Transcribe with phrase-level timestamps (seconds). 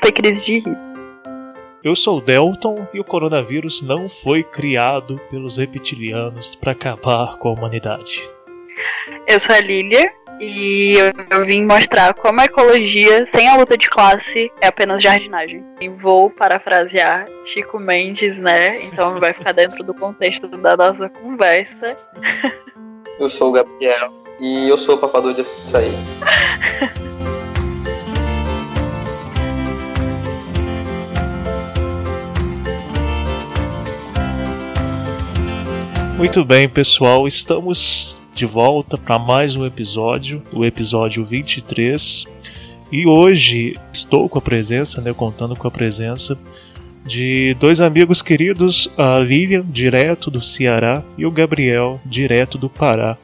[0.00, 0.90] Tem crise de riso.
[1.82, 7.48] Eu sou o Delton e o coronavírus não foi criado pelos reptilianos para acabar com
[7.48, 8.20] a humanidade.
[9.26, 13.76] Eu sou a Lilia e eu, eu vim mostrar como a ecologia sem a luta
[13.78, 15.64] de classe é apenas jardinagem.
[15.80, 18.82] E vou parafrasear Chico Mendes, né?
[18.84, 21.96] Então vai ficar dentro do contexto da nossa conversa.
[23.18, 25.92] Eu sou o Gabriel e eu sou o papador de açaí.
[36.20, 42.26] Muito bem, pessoal, estamos de volta para mais um episódio, o episódio 23.
[42.92, 46.36] E hoje estou com a presença, né, contando com a presença
[47.06, 53.16] de dois amigos queridos, a Lilian, direto do Ceará, e o Gabriel, direto do Pará.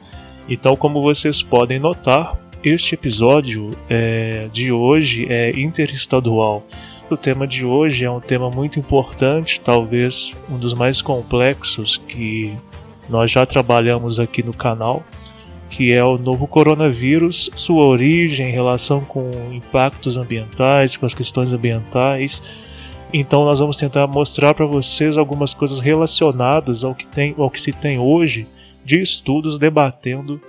[0.49, 6.65] Então, como vocês podem notar, este episódio é, de hoje é interestadual.
[7.11, 12.57] O tema de hoje é um tema muito importante, talvez um dos mais complexos que
[13.09, 15.03] nós já trabalhamos aqui no canal,
[15.69, 22.41] que é o novo coronavírus, sua origem, relação com impactos ambientais, com as questões ambientais.
[23.13, 27.61] Então nós vamos tentar mostrar para vocês algumas coisas relacionadas ao que, tem, ao que
[27.61, 28.47] se tem hoje
[28.83, 30.41] de estudos debatendo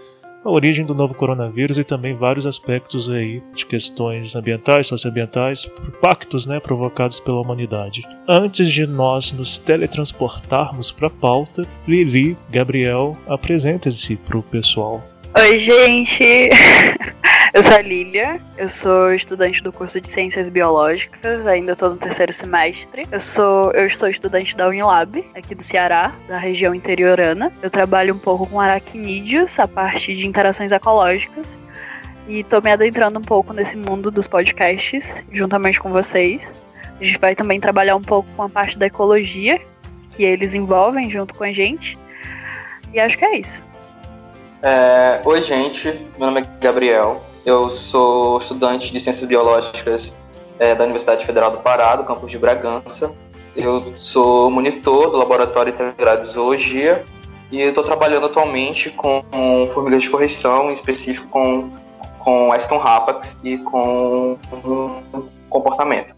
[0.45, 6.47] a origem do novo coronavírus e também vários aspectos aí de questões ambientais, socioambientais, impactos
[6.47, 8.03] né, provocados pela humanidade.
[8.27, 15.03] Antes de nós nos teletransportarmos para a pauta, Lili, Gabriel, apresenta-se para o pessoal.
[15.37, 16.51] Oi, gente!
[17.55, 21.97] Eu sou a Lilia, eu sou estudante do curso de Ciências Biológicas, ainda estou no
[21.97, 23.07] terceiro semestre.
[23.11, 27.51] Eu sou, eu sou estudante da Unilab, aqui do Ceará, da região interiorana.
[27.63, 31.57] Eu trabalho um pouco com aracnídeos, a parte de interações ecológicas.
[32.29, 36.53] E estou me adentrando um pouco nesse mundo dos podcasts, juntamente com vocês.
[37.01, 39.59] A gente vai também trabalhar um pouco com a parte da ecologia,
[40.15, 41.97] que eles envolvem junto com a gente.
[42.93, 43.63] E acho que é isso.
[44.63, 45.89] É, Oi, gente.
[46.19, 47.28] Meu nome é Gabriel.
[47.49, 50.15] Eu sou estudante de Ciências Biológicas
[50.59, 53.11] é, da Universidade Federal do Pará, do campus de Bragança.
[53.57, 57.07] Eu sou monitor do Laboratório Integrado de Zoologia
[57.51, 59.25] e estou trabalhando atualmente com
[59.73, 61.71] formigas de correção, em específico com,
[62.19, 64.37] com Aston Rapax e com
[65.49, 66.18] comportamento.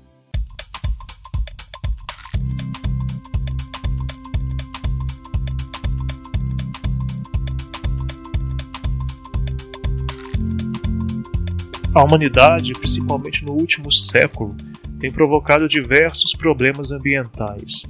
[11.92, 14.54] A humanidade, principalmente no último século,
[15.00, 17.82] tem provocado diversos problemas ambientais.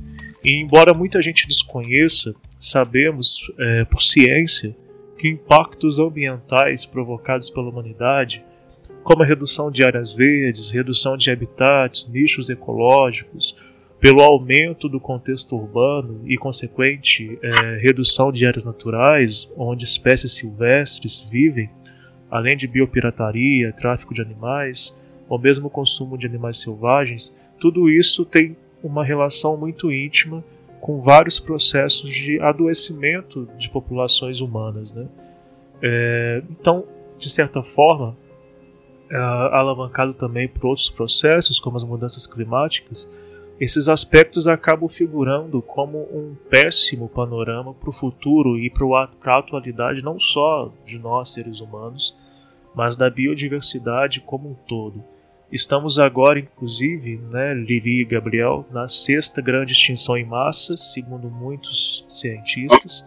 [0.42, 4.74] E, embora muita gente desconheça, sabemos, é, por ciência,
[5.18, 8.42] que impactos ambientais provocados pela humanidade,
[9.04, 13.54] como a redução de áreas verdes, redução de habitats, nichos ecológicos,
[14.00, 21.20] pelo aumento do contexto urbano e consequente é, redução de áreas naturais onde espécies silvestres
[21.20, 21.68] vivem,
[22.30, 24.96] além de biopirataria, tráfico de animais,
[25.28, 30.42] ou mesmo consumo de animais selvagens, tudo isso tem uma relação muito íntima
[30.80, 34.92] com vários processos de adoecimento de populações humanas.
[34.92, 35.06] Né?
[35.82, 36.84] É, então,
[37.18, 38.16] de certa forma,
[39.10, 43.10] é, alavancado também por outros processos, como as mudanças climáticas,
[43.60, 50.00] esses aspectos acabam figurando como um péssimo panorama para o futuro e para a atualidade
[50.00, 52.16] não só de nós seres humanos,
[52.74, 55.02] mas da biodiversidade como um todo.
[55.52, 62.04] Estamos agora, inclusive, né, Lili e Gabriel, na sexta grande extinção em massa, segundo muitos
[62.08, 63.04] cientistas.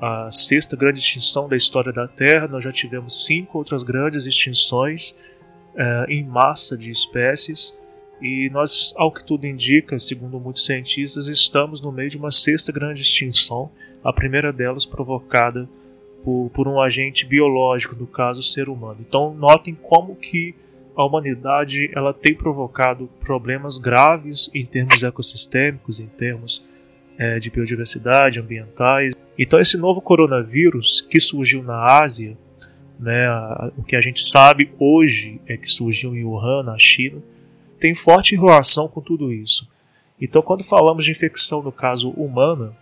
[0.00, 2.46] A sexta grande extinção da história da Terra.
[2.46, 5.10] Nós já tivemos cinco outras grandes extinções
[5.74, 7.76] uh, em massa de espécies.
[8.20, 12.70] E nós, ao que tudo indica, segundo muitos cientistas, estamos no meio de uma sexta
[12.70, 13.68] grande extinção,
[14.04, 15.68] a primeira delas provocada
[16.24, 18.98] por, por um agente biológico, no caso o ser humano.
[19.00, 20.54] Então notem como que
[20.96, 26.64] a humanidade ela tem provocado problemas graves em termos ecossistêmicos, em termos
[27.18, 29.14] é, de biodiversidade, ambientais.
[29.38, 32.36] Então esse novo coronavírus que surgiu na Ásia,
[32.98, 33.28] né,
[33.76, 37.22] o que a gente sabe hoje é que surgiu em Wuhan, na China,
[37.80, 39.68] tem forte relação com tudo isso.
[40.20, 42.72] Então, quando falamos de infecção no caso humana,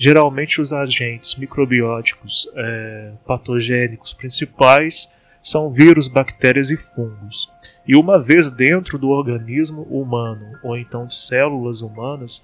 [0.00, 5.12] geralmente os agentes microbióticos é, patogênicos principais
[5.42, 7.52] são vírus, bactérias e fungos.
[7.86, 12.42] E uma vez dentro do organismo humano ou então de células humanas,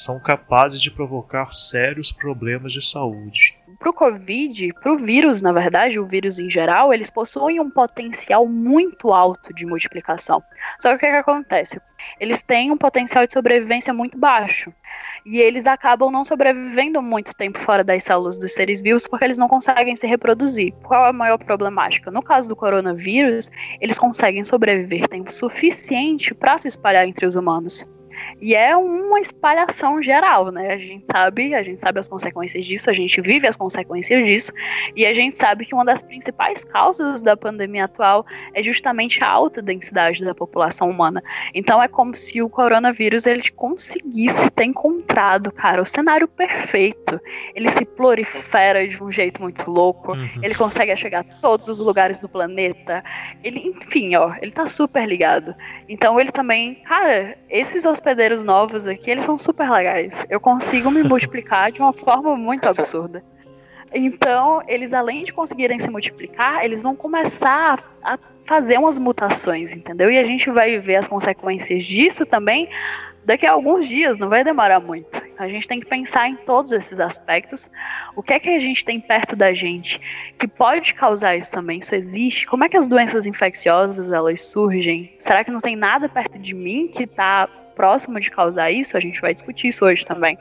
[0.00, 3.56] são capazes de provocar sérios problemas de saúde.
[3.78, 7.70] Para o Covid, para o vírus, na verdade, o vírus em geral, eles possuem um
[7.70, 10.42] potencial muito alto de multiplicação.
[10.80, 11.80] Só que o que, é que acontece?
[12.18, 14.72] Eles têm um potencial de sobrevivência muito baixo.
[15.24, 19.38] E eles acabam não sobrevivendo muito tempo fora das células dos seres vivos porque eles
[19.38, 20.72] não conseguem se reproduzir.
[20.82, 22.10] Qual é a maior problemática?
[22.10, 23.50] No caso do coronavírus,
[23.80, 27.86] eles conseguem sobreviver tempo suficiente para se espalhar entre os humanos.
[28.40, 30.72] E é uma espalhação geral, né?
[30.72, 34.52] A gente sabe, a gente sabe as consequências disso, a gente vive as consequências disso,
[34.96, 39.28] e a gente sabe que uma das principais causas da pandemia atual é justamente a
[39.28, 41.22] alta densidade da população humana.
[41.54, 47.20] Então é como se o coronavírus ele conseguisse ter encontrado, cara, o cenário perfeito.
[47.54, 50.28] Ele se prolifera de um jeito muito louco, uhum.
[50.42, 53.04] ele consegue chegar a todos os lugares do planeta.
[53.42, 55.54] Ele, enfim, ó, ele tá super ligado.
[55.88, 60.24] Então ele também, cara, esses hospedeiros hospedeiros novos aqui, eles são super legais.
[60.28, 63.22] Eu consigo me multiplicar de uma forma muito absurda.
[63.92, 70.10] Então, eles além de conseguirem se multiplicar, eles vão começar a fazer umas mutações, entendeu?
[70.10, 72.68] E a gente vai ver as consequências disso também
[73.24, 75.20] daqui a alguns dias, não vai demorar muito.
[75.38, 77.70] A gente tem que pensar em todos esses aspectos.
[78.14, 80.00] O que é que a gente tem perto da gente
[80.38, 81.78] que pode causar isso também?
[81.78, 82.46] Isso existe?
[82.46, 85.14] Como é que as doenças infecciosas elas surgem?
[85.18, 87.48] Será que não tem nada perto de mim que está
[87.80, 90.36] próximo de causar isso, a gente vai discutir isso hoje também.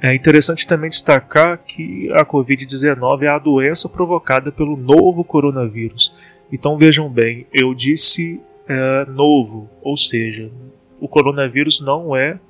[0.00, 6.14] É interessante também destacar que a Covid-19 é a doença provocada pelo novo coronavírus.
[6.50, 10.50] Então vejam bem, eu disse é, novo, ou seja,
[10.98, 12.40] o coronavírus não é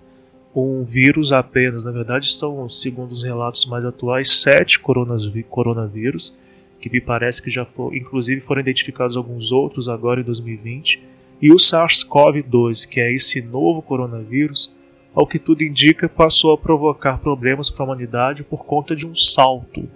[0.55, 1.83] um vírus apenas.
[1.83, 6.33] Na verdade, são, segundo os relatos mais atuais, sete coronavírus,
[6.81, 11.53] que me parece que já foram, inclusive foram identificados alguns outros agora em 2020 e
[11.53, 14.75] o SARS-CoV-2, que é esse novo coronavírus,
[15.15, 19.15] ao que tudo indica, passou a provocar problemas para a humanidade por conta de um
[19.15, 19.89] salto,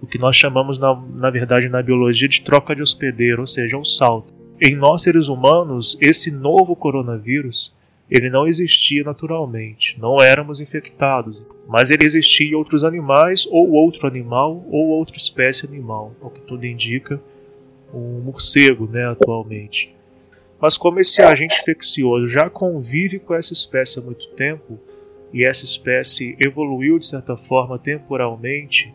[0.00, 3.76] o que nós chamamos, na, na verdade, na biologia de troca de hospedeiro, ou seja,
[3.76, 4.32] um salto.
[4.60, 7.74] Em nós seres humanos, esse novo coronavírus
[8.10, 14.06] ele não existia naturalmente, não éramos infectados, mas ele existia em outros animais, ou outro
[14.06, 17.20] animal, ou outra espécie animal, ao que tudo indica,
[17.92, 19.94] um morcego né, atualmente.
[20.60, 24.78] Mas como esse agente infeccioso já convive com essa espécie há muito tempo,
[25.32, 28.94] e essa espécie evoluiu de certa forma temporalmente,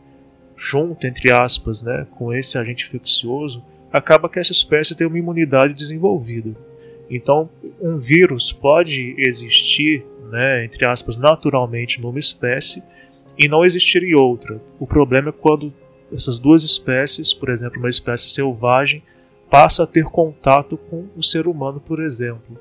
[0.56, 5.74] junto, entre aspas, né, com esse agente infeccioso, acaba que essa espécie tem uma imunidade
[5.74, 6.56] desenvolvida.
[7.10, 7.50] Então,
[7.82, 12.84] um vírus pode existir, né, entre aspas, naturalmente numa espécie
[13.38, 14.62] e não existir em outra.
[14.80, 15.74] O problema é quando
[16.14, 19.04] essas duas espécies, por exemplo, uma espécie selvagem,
[19.50, 22.58] passa a ter contato com o ser humano, por exemplo.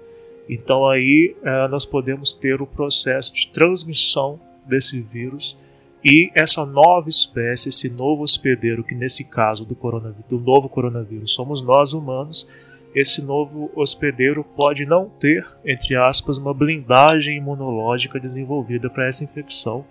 [0.49, 5.59] Então aí é, nós podemos ter o processo de transmissão desse vírus
[6.05, 11.33] e essa nova espécie, esse novo hospedeiro, que nesse caso do, coronavírus, do novo coronavírus
[11.33, 12.49] somos nós humanos,
[12.95, 19.85] esse novo hospedeiro pode não ter, entre aspas, uma blindagem imunológica desenvolvida para essa infecção,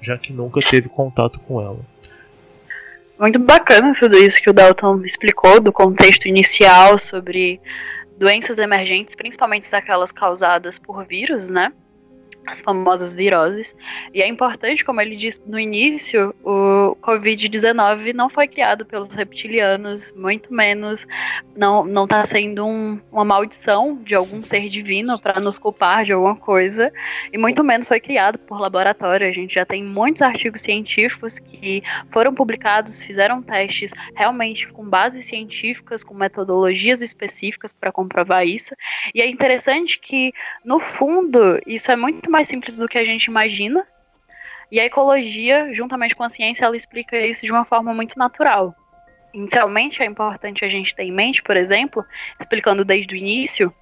[0.00, 1.80] já que nunca teve contato com ela.
[3.18, 7.60] Muito bacana tudo isso que o Dalton explicou, do contexto inicial sobre
[8.18, 11.72] doenças emergentes, principalmente aquelas causadas por vírus, né?
[12.46, 13.74] As famosas viroses.
[14.12, 20.12] E é importante, como ele disse no início, o Covid-19 não foi criado pelos reptilianos,
[20.12, 21.06] muito menos
[21.56, 26.12] não não está sendo um, uma maldição de algum ser divino para nos culpar de
[26.12, 26.92] alguma coisa,
[27.32, 29.26] e muito menos foi criado por laboratório.
[29.26, 35.26] A gente já tem muitos artigos científicos que foram publicados, fizeram testes realmente com bases
[35.26, 38.74] científicas, com metodologias específicas para comprovar isso.
[39.14, 40.32] E é interessante que,
[40.64, 43.86] no fundo, isso é muito mais simples do que a gente imagina.
[44.70, 48.74] E a ecologia, juntamente com a ciência, ela explica isso de uma forma muito natural.
[49.34, 52.04] Inicialmente, é importante a gente ter em mente, por exemplo,
[52.40, 53.72] explicando desde o início,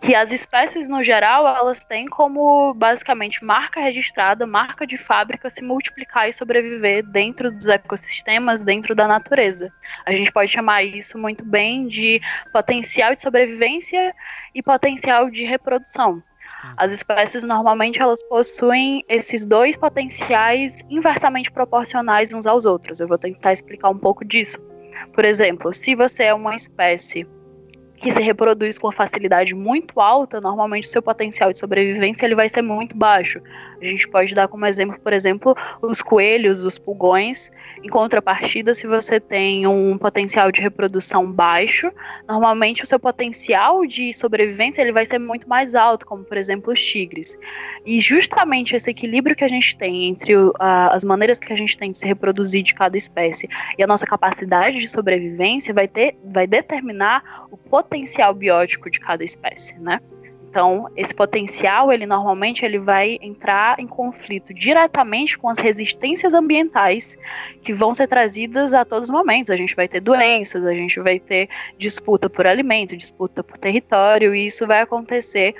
[0.00, 5.62] que as espécies no geral elas têm como basicamente marca registrada, marca de fábrica se
[5.62, 9.72] multiplicar e sobreviver dentro dos ecossistemas, dentro da natureza.
[10.04, 12.20] A gente pode chamar isso muito bem de
[12.52, 14.14] potencial de sobrevivência
[14.54, 16.22] e potencial de reprodução.
[16.76, 23.00] As espécies normalmente elas possuem esses dois potenciais inversamente proporcionais uns aos outros.
[23.00, 24.58] Eu vou tentar explicar um pouco disso.
[25.12, 27.26] Por exemplo, se você é uma espécie
[27.96, 32.62] que se reproduz com facilidade muito alta, normalmente seu potencial de sobrevivência ele vai ser
[32.62, 33.40] muito baixo.
[33.80, 37.50] A gente pode dar como exemplo, por exemplo, os coelhos, os pulgões.
[37.82, 41.90] Em contrapartida, se você tem um potencial de reprodução baixo,
[42.26, 46.72] normalmente o seu potencial de sobrevivência ele vai ser muito mais alto, como por exemplo
[46.72, 47.36] os tigres.
[47.84, 51.92] E justamente esse equilíbrio que a gente tem entre as maneiras que a gente tem
[51.92, 56.46] de se reproduzir de cada espécie e a nossa capacidade de sobrevivência vai, ter, vai
[56.46, 60.00] determinar o potencial biótico de cada espécie, né?
[60.54, 67.18] Então, esse potencial, ele normalmente ele vai entrar em conflito diretamente com as resistências ambientais
[67.60, 69.50] que vão ser trazidas a todos os momentos.
[69.50, 74.32] A gente vai ter doenças, a gente vai ter disputa por alimento, disputa por território,
[74.32, 75.56] e isso vai acontecer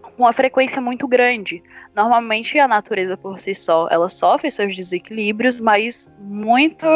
[0.00, 1.60] com uma frequência muito grande.
[1.92, 6.86] Normalmente a natureza por si só, ela sofre seus desequilíbrios, mas muito,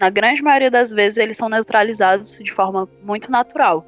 [0.00, 3.84] na grande maioria das vezes, eles são neutralizados de forma muito natural.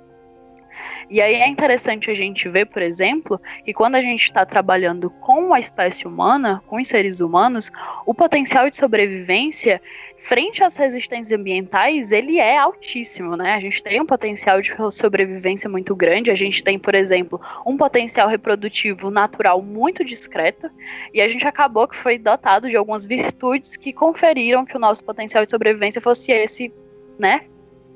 [1.09, 5.09] E aí é interessante a gente ver, por exemplo, que quando a gente está trabalhando
[5.11, 7.71] com a espécie humana, com os seres humanos,
[8.05, 9.81] o potencial de sobrevivência
[10.17, 13.55] frente às resistências ambientais, ele é altíssimo, né?
[13.55, 17.77] A gente tem um potencial de sobrevivência muito grande, a gente tem, por exemplo, um
[17.77, 20.71] potencial reprodutivo natural muito discreto,
[21.13, 25.05] e a gente acabou que foi dotado de algumas virtudes que conferiram que o nosso
[25.05, 26.73] potencial de sobrevivência fosse esse,
[27.19, 27.45] né,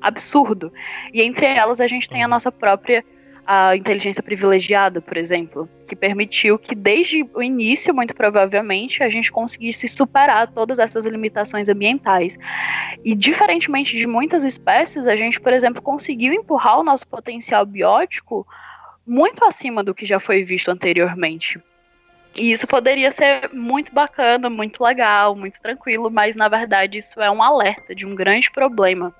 [0.01, 0.71] absurdo.
[1.13, 3.03] E entre elas a gente tem a nossa própria
[3.45, 9.31] a inteligência privilegiada, por exemplo, que permitiu que desde o início, muito provavelmente, a gente
[9.31, 12.37] conseguisse superar todas essas limitações ambientais.
[13.03, 18.47] E diferentemente de muitas espécies, a gente, por exemplo, conseguiu empurrar o nosso potencial biótico
[19.05, 21.59] muito acima do que já foi visto anteriormente.
[22.35, 27.29] E isso poderia ser muito bacana, muito legal, muito tranquilo, mas na verdade isso é
[27.29, 29.13] um alerta de um grande problema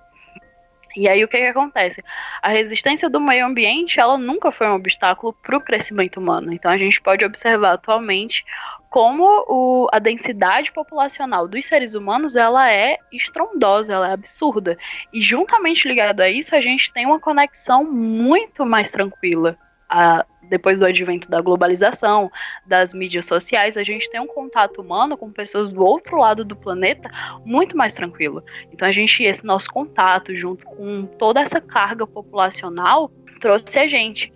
[0.95, 2.03] e aí o que, que acontece?
[2.41, 6.53] A resistência do meio ambiente, ela nunca foi um obstáculo para o crescimento humano.
[6.53, 8.43] Então a gente pode observar atualmente
[8.89, 14.77] como o, a densidade populacional dos seres humanos ela é estrondosa, ela é absurda.
[15.13, 19.57] E juntamente ligado a isso, a gente tem uma conexão muito mais tranquila
[19.91, 22.31] a, depois do advento da globalização,
[22.65, 26.55] das mídias sociais, a gente tem um contato humano com pessoas do outro lado do
[26.55, 27.10] planeta
[27.45, 28.43] muito mais tranquilo.
[28.71, 34.31] Então a gente, esse nosso contato, junto com toda essa carga populacional, trouxe a gente.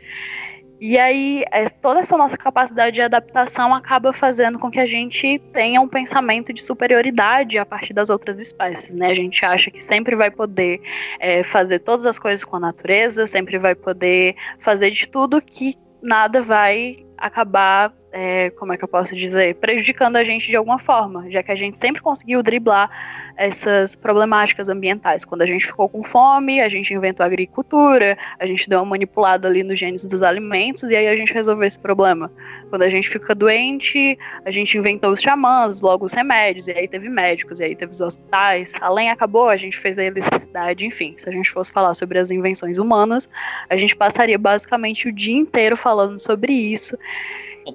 [0.79, 5.39] E aí, é, toda essa nossa capacidade de adaptação acaba fazendo com que a gente
[5.53, 9.07] tenha um pensamento de superioridade a partir das outras espécies, né?
[9.07, 10.81] A gente acha que sempre vai poder
[11.19, 15.75] é, fazer todas as coisas com a natureza, sempre vai poder fazer de tudo que
[16.01, 20.79] nada vai acabar, é, como é que eu posso dizer, prejudicando a gente de alguma
[20.79, 22.89] forma, já que a gente sempre conseguiu driblar
[23.35, 25.25] essas problemáticas ambientais.
[25.25, 28.85] Quando a gente ficou com fome, a gente inventou a agricultura, a gente deu uma
[28.85, 32.31] manipulada ali nos genes dos alimentos e aí a gente resolveu esse problema.
[32.69, 36.87] Quando a gente fica doente, a gente inventou os xamãs, logo os remédios, e aí
[36.87, 38.71] teve médicos, e aí teve os hospitais.
[38.79, 41.15] Além acabou, a gente fez a eletricidade, enfim.
[41.17, 43.29] Se a gente fosse falar sobre as invenções humanas,
[43.69, 46.97] a gente passaria basicamente o dia inteiro falando sobre isso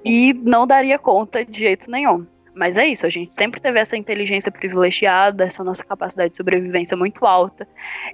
[0.04, 2.26] e não daria conta de jeito nenhum.
[2.54, 6.96] Mas é isso, a gente sempre teve essa inteligência privilegiada, essa nossa capacidade de sobrevivência
[6.96, 7.66] muito alta.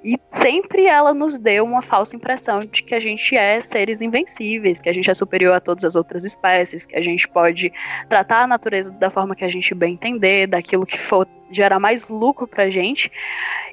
[0.04, 4.80] E sempre ela nos deu uma falsa impressão de que a gente é seres invencíveis,
[4.80, 7.72] que a gente é superior a todas as outras espécies, que a gente pode
[8.08, 12.08] tratar a natureza da forma que a gente bem entender, daquilo que for gerar mais
[12.08, 13.10] lucro pra gente.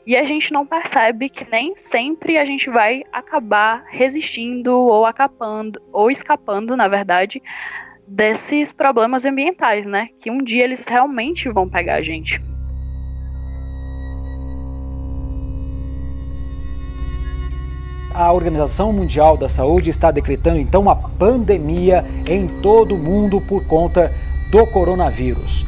[0.07, 5.81] E a gente não percebe que nem sempre a gente vai acabar resistindo ou acapando,
[5.91, 7.41] ou escapando, na verdade,
[8.13, 10.09] desses problemas ambientais, né?
[10.19, 12.39] Que um dia eles realmente vão pegar a gente.
[18.13, 23.65] A Organização Mundial da Saúde está decretando então uma pandemia em todo o mundo por
[23.65, 24.13] conta
[24.51, 25.65] do coronavírus.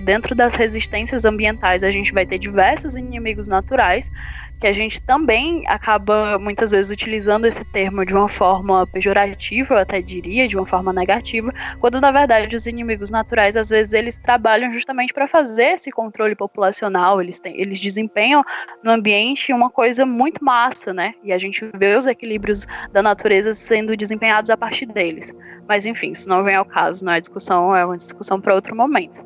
[0.00, 4.10] Dentro das resistências ambientais, a gente vai ter diversos inimigos naturais
[4.58, 9.78] que a gente também acaba muitas vezes utilizando esse termo de uma forma pejorativa, eu
[9.78, 14.18] até diria, de uma forma negativa, quando na verdade os inimigos naturais às vezes eles
[14.18, 18.42] trabalham justamente para fazer esse controle populacional, eles, têm, eles desempenham
[18.82, 21.14] no ambiente uma coisa muito massa, né?
[21.22, 25.34] E a gente vê os equilíbrios da natureza sendo desempenhados a partir deles.
[25.68, 28.74] Mas enfim, isso não vem ao caso, não é discussão, é uma discussão para outro
[28.74, 29.24] momento.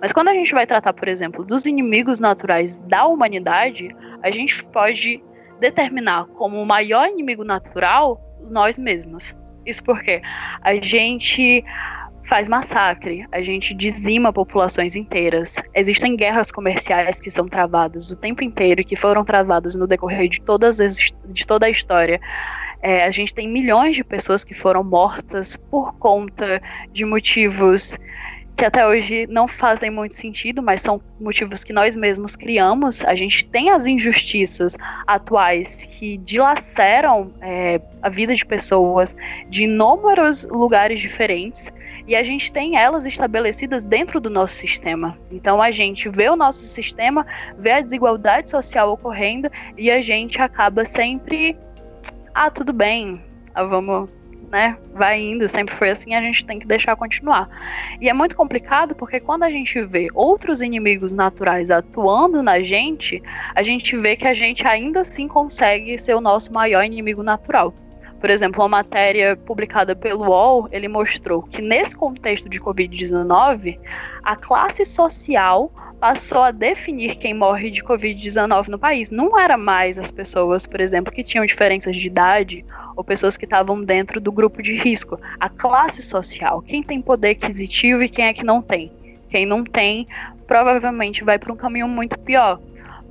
[0.00, 4.64] Mas quando a gente vai tratar, por exemplo, dos inimigos naturais da humanidade, a gente
[4.66, 5.22] pode
[5.60, 9.34] determinar como o maior inimigo natural nós mesmos.
[9.64, 10.20] Isso porque
[10.60, 11.64] a gente
[12.24, 15.56] faz massacre, a gente dizima populações inteiras.
[15.74, 20.28] Existem guerras comerciais que são travadas o tempo inteiro e que foram travadas no decorrer
[20.28, 22.20] de, todas as, de toda a história.
[22.80, 26.60] É, a gente tem milhões de pessoas que foram mortas por conta
[26.92, 27.96] de motivos
[28.56, 33.02] que até hoje não fazem muito sentido, mas são motivos que nós mesmos criamos.
[33.04, 39.16] A gente tem as injustiças atuais que dilaceram é, a vida de pessoas
[39.48, 41.72] de inúmeros lugares diferentes
[42.06, 45.18] e a gente tem elas estabelecidas dentro do nosso sistema.
[45.30, 47.26] Então a gente vê o nosso sistema,
[47.58, 51.56] vê a desigualdade social ocorrendo e a gente acaba sempre.
[52.34, 53.20] Ah, tudo bem,
[53.54, 54.08] ah, vamos
[54.52, 57.48] né, vai indo, sempre foi assim, a gente tem que deixar continuar.
[57.98, 63.22] E é muito complicado porque quando a gente vê outros inimigos naturais atuando na gente,
[63.54, 67.72] a gente vê que a gente ainda assim consegue ser o nosso maior inimigo natural.
[68.20, 73.80] Por exemplo, uma matéria publicada pelo UOL, ele mostrou que nesse contexto de Covid-19,
[74.22, 79.12] a classe social passou a definir quem morre de Covid-19 no país.
[79.12, 82.64] Não era mais as pessoas, por exemplo, que tinham diferenças de idade
[82.96, 85.16] ou pessoas que estavam dentro do grupo de risco.
[85.38, 88.90] A classe social, quem tem poder aquisitivo e quem é que não tem.
[89.30, 90.08] Quem não tem,
[90.44, 92.60] provavelmente vai para um caminho muito pior.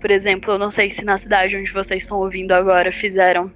[0.01, 3.50] Por exemplo, eu não sei se na cidade onde vocês estão ouvindo agora fizeram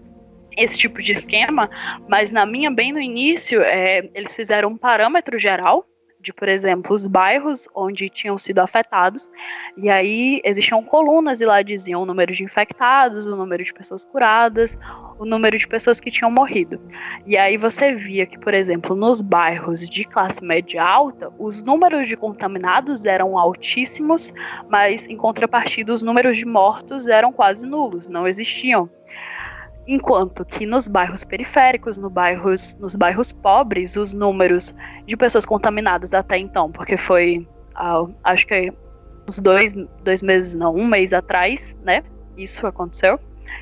[0.56, 1.70] esse tipo de esquema,
[2.08, 5.86] mas na minha, bem no início, é, eles fizeram um parâmetro geral
[6.26, 9.30] de, por exemplo, os bairros onde tinham sido afetados,
[9.78, 14.04] e aí existiam colunas e lá diziam o número de infectados, o número de pessoas
[14.04, 14.78] curadas,
[15.20, 16.82] o número de pessoas que tinham morrido.
[17.28, 22.10] E aí você via que, por exemplo, nos bairros de classe média alta, os números
[22.10, 24.34] de contaminados eram altíssimos,
[24.68, 28.90] mas em contrapartida os números de mortos eram quase nulos, não existiam.
[29.88, 34.74] Enquanto que nos bairros periféricos, no bairros, nos bairros pobres, os números
[35.06, 38.74] de pessoas contaminadas até então, porque foi, ah, acho que
[39.28, 39.74] uns dois,
[40.04, 42.04] dois meses, não, um mês atrás, né?
[42.36, 43.20] Isso aconteceu.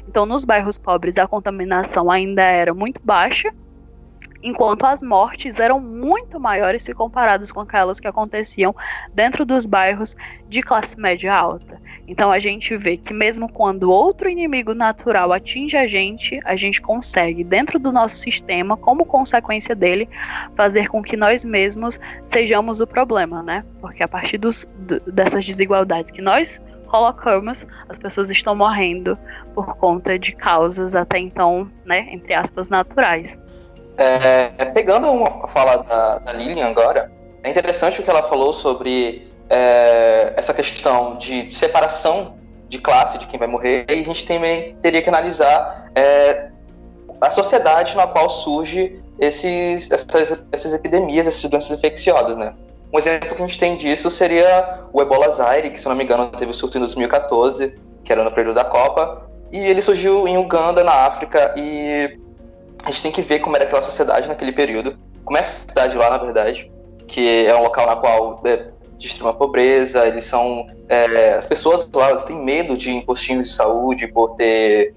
[0.07, 3.53] Então, nos bairros pobres, a contaminação ainda era muito baixa,
[4.43, 8.75] enquanto as mortes eram muito maiores se comparadas com aquelas que aconteciam
[9.13, 10.15] dentro dos bairros
[10.49, 11.81] de classe média alta.
[12.07, 16.81] Então a gente vê que mesmo quando outro inimigo natural atinge a gente, a gente
[16.81, 20.09] consegue, dentro do nosso sistema, como consequência dele,
[20.55, 23.63] fazer com que nós mesmos sejamos o problema, né?
[23.79, 24.67] Porque a partir dos,
[25.07, 26.59] dessas desigualdades que nós
[26.93, 29.17] colocamos, as pessoas estão morrendo
[29.55, 33.39] por conta de causas até então, né, entre aspas, naturais.
[33.97, 37.11] É, pegando uma fala da, da Lilian agora,
[37.43, 42.35] é interessante o que ela falou sobre é, essa questão de separação
[42.67, 46.49] de classe de quem vai morrer, e a gente também teria que analisar é,
[47.21, 52.53] a sociedade na qual surge esses, essas, essas epidemias, essas doenças infecciosas, né?
[52.91, 56.03] Um exemplo que a gente tem disso seria o Ebola Zaire, que se não me
[56.03, 60.27] engano teve o surto em 2014, que era no período da Copa, e ele surgiu
[60.27, 62.19] em Uganda, na África, e
[62.83, 65.97] a gente tem que ver como era aquela sociedade naquele período, como é a cidade
[65.97, 66.71] lá, na verdade,
[67.07, 70.67] que é um local na qual é, de extrema pobreza, eles são.
[70.89, 74.93] É, as pessoas lá elas têm medo de postinhos de saúde por ter.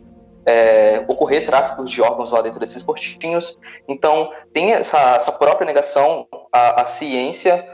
[0.48, 3.58] É, ocorrer tráfico de órgãos lá dentro desses postinhos.
[3.88, 7.66] Então, tem essa, essa própria negação à, à ciência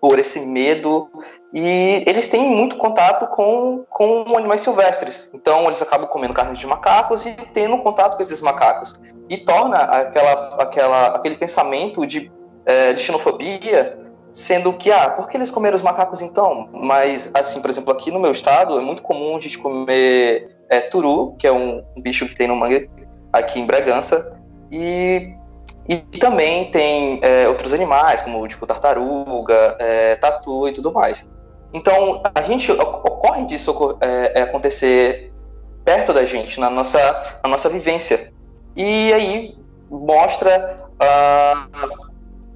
[0.00, 1.08] por esse medo
[1.52, 5.30] e eles têm muito contato com, com animais silvestres.
[5.32, 9.78] Então eles acabam comendo carne de macacos e tendo contato com esses macacos e torna
[9.78, 12.30] aquela, aquela, aquele pensamento de,
[12.64, 13.96] é, de xenofobia
[14.36, 16.68] Sendo que, ah, por que eles comeram os macacos então?
[16.70, 20.78] Mas, assim, por exemplo, aqui no meu estado é muito comum a gente comer é,
[20.78, 22.90] turu, que é um, bicho que tem no mangue
[23.32, 24.38] aqui em Bragança,
[24.70, 25.32] e,
[25.88, 31.28] e também tem é, outros animais, como tipo tartaruga, é, tatu e tudo mais.
[31.72, 35.32] Então, a gente ocorre disso é, é, acontecer
[35.84, 38.32] perto da gente, na nossa, na nossa vivência.
[38.74, 39.56] E aí
[39.90, 42.06] mostra uh,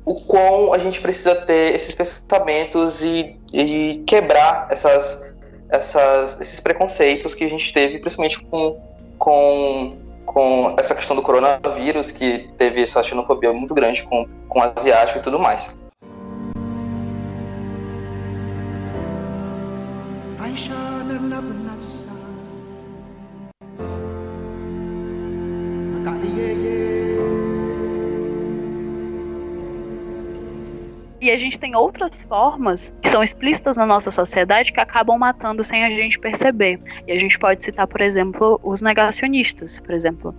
[0.04, 5.22] o quão a gente precisa ter esses pensamentos e, e quebrar essas,
[5.68, 8.80] essas, esses preconceitos que a gente teve, principalmente com,
[9.18, 9.96] com,
[10.32, 15.22] com essa questão do coronavírus, que teve essa xenofobia muito grande com, com asiático e
[15.22, 15.74] tudo mais.
[31.20, 35.62] E a gente tem outras formas que são explícitas na nossa sociedade que acabam matando
[35.62, 36.80] sem a gente perceber.
[37.06, 40.34] E a gente pode citar, por exemplo, os negacionistas, por exemplo.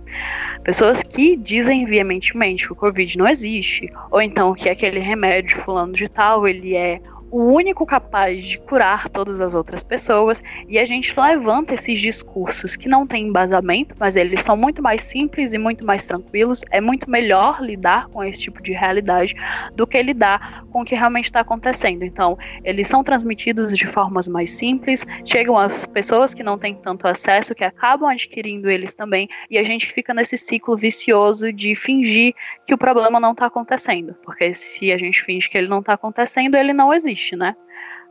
[0.64, 5.92] Pessoas que dizem veementemente que o Covid não existe, ou então que aquele remédio fulano
[5.92, 7.00] de tal, ele é
[7.32, 12.76] o único capaz de curar todas as outras pessoas, e a gente levanta esses discursos
[12.76, 16.62] que não têm embasamento, mas eles são muito mais simples e muito mais tranquilos.
[16.70, 19.34] É muito melhor lidar com esse tipo de realidade
[19.74, 22.04] do que lidar com o que realmente está acontecendo.
[22.04, 27.08] Então, eles são transmitidos de formas mais simples, chegam às pessoas que não têm tanto
[27.08, 32.34] acesso, que acabam adquirindo eles também, e a gente fica nesse ciclo vicioso de fingir
[32.66, 35.94] que o problema não está acontecendo, porque se a gente finge que ele não está
[35.94, 37.54] acontecendo, ele não existe existe, né?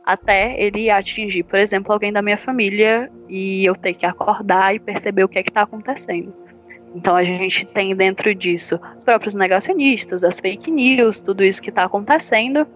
[0.04, 4.80] Até ele atingir, por exemplo, alguém da minha família e eu ter que acordar e
[4.80, 6.34] perceber o que é que está acontecendo.
[6.94, 11.70] Então a gente tem dentro disso os próprios negacionistas, as fake news, tudo isso que
[11.70, 12.66] está acontecendo.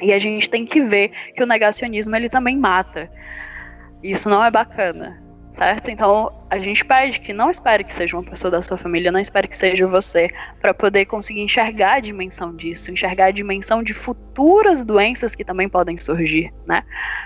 [0.00, 3.10] E a gente tem que ver que o negacionismo ele também mata.
[4.02, 5.20] Isso não é bacana
[5.60, 5.90] certo?
[5.90, 9.20] Então a gente pede que não espere que seja uma pessoa da sua família, não
[9.20, 10.28] espere que seja você,
[10.60, 15.68] para poder conseguir enxergar a dimensão disso, enxergar a dimensão de futuras doenças que também
[15.68, 16.82] podem surgir, né?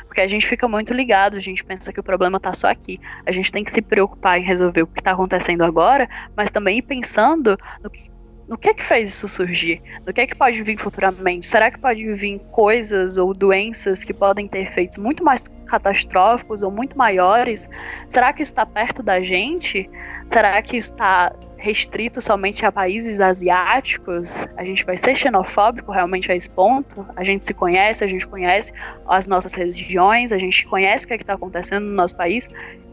[0.06, 3.00] Porque a gente fica muito ligado, a gente pensa que o problema está só aqui.
[3.24, 6.06] A gente tem que se preocupar em resolver o que está acontecendo agora,
[6.36, 8.13] mas também ir pensando no que
[8.48, 9.82] no que é que fez isso surgir?
[10.06, 11.46] No que é que pode vir futuramente?
[11.46, 16.70] Será que pode vir coisas ou doenças que podem ter efeitos muito mais catastróficos ou
[16.70, 17.68] muito maiores?
[18.06, 19.88] Será que está perto da gente?
[20.28, 24.44] Será que está restrito somente a países asiáticos?
[24.56, 27.06] A gente vai ser xenofóbico realmente a esse ponto?
[27.16, 28.72] A gente se conhece, a gente conhece
[29.06, 32.48] as nossas religiões, a gente conhece o que é está acontecendo no nosso país.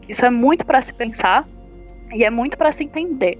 [0.08, 1.46] Isso é muito para se pensar
[2.12, 3.38] e é muito para se entender.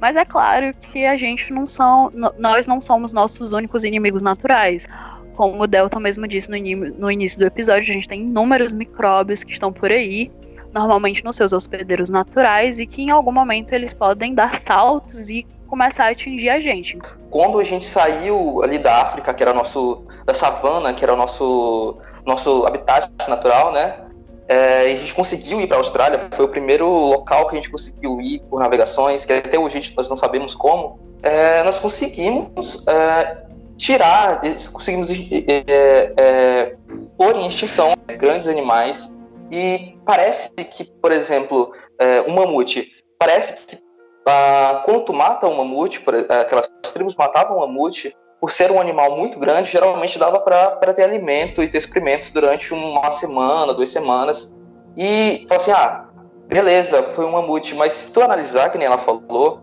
[0.00, 4.88] Mas é claro que a gente não são, nós não somos nossos únicos inimigos naturais.
[5.36, 6.56] Como o Delta mesmo disse no,
[6.98, 10.30] no início do episódio, a gente tem inúmeros micróbios que estão por aí,
[10.72, 15.46] normalmente nos seus hospedeiros naturais, e que em algum momento eles podem dar saltos e
[15.66, 16.98] começar a atingir a gente.
[17.30, 21.16] Quando a gente saiu ali da África, que era nosso da savana, que era o
[21.16, 24.09] nosso nosso habitat natural, né?
[24.50, 27.70] É, a gente conseguiu ir para a Austrália, foi o primeiro local que a gente
[27.70, 30.98] conseguiu ir por navegações, que até hoje nós não sabemos como.
[31.22, 33.44] É, nós conseguimos é,
[33.76, 34.40] tirar,
[34.72, 36.76] conseguimos é, é,
[37.16, 39.14] pôr em extinção grandes animais.
[39.52, 43.78] E parece que, por exemplo, é, um mamute, parece que
[44.26, 49.38] ah, quando mata um mamute, aquelas tribos matavam um mamute, por ser um animal muito
[49.38, 54.54] grande, geralmente dava para ter alimento e ter suprimentos durante uma semana, duas semanas.
[54.96, 56.06] E falou assim: ah,
[56.48, 59.60] beleza, foi um mamute, mas se tu analisar, que nem ela falou,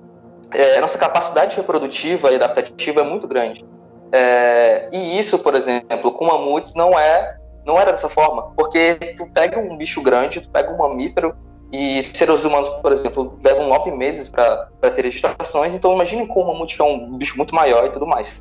[0.53, 3.65] é, nossa capacidade reprodutiva e adaptativa é muito grande.
[4.11, 7.35] É, e isso, por exemplo, com mamutes não é
[7.65, 11.35] não era dessa forma, porque tu pega um bicho grande, tu pega um mamífero
[11.69, 16.47] e seres humanos, por exemplo, levam nove meses para ter gestações, então imagine com um
[16.47, 18.39] mamute que é um bicho muito maior e tudo mais.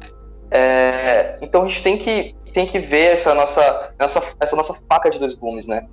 [0.51, 5.11] É, então a gente tem que, tem que ver essa nossa, essa, essa nossa faca
[5.11, 5.87] de dois gumes, né?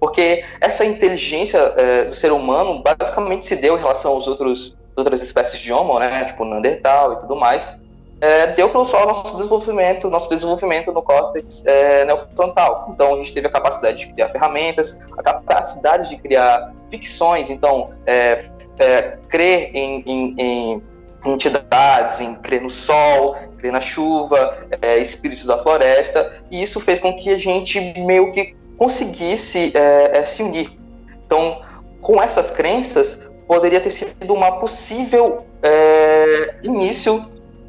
[0.00, 5.22] Porque essa inteligência é, do ser humano basicamente se deu em relação aos outros outras
[5.22, 6.24] espécies de homo, né?
[6.24, 7.78] Tipo Neandertal e tudo mais.
[8.20, 12.90] É, deu pelo só nosso desenvolvimento, nosso desenvolvimento no córtex é, neofrontal.
[12.92, 17.48] Então a gente teve a capacidade de criar ferramentas, a capacidade de criar ficções.
[17.48, 18.44] Então é,
[18.78, 20.82] é crer em, em, em
[21.24, 27.00] entidades, em crer no sol, crer na chuva, é, espíritos da floresta, e isso fez
[27.00, 30.78] com que a gente meio que conseguisse é, é, se unir.
[31.26, 31.60] Então,
[32.00, 37.24] com essas crenças, poderia ter sido uma possível é, início,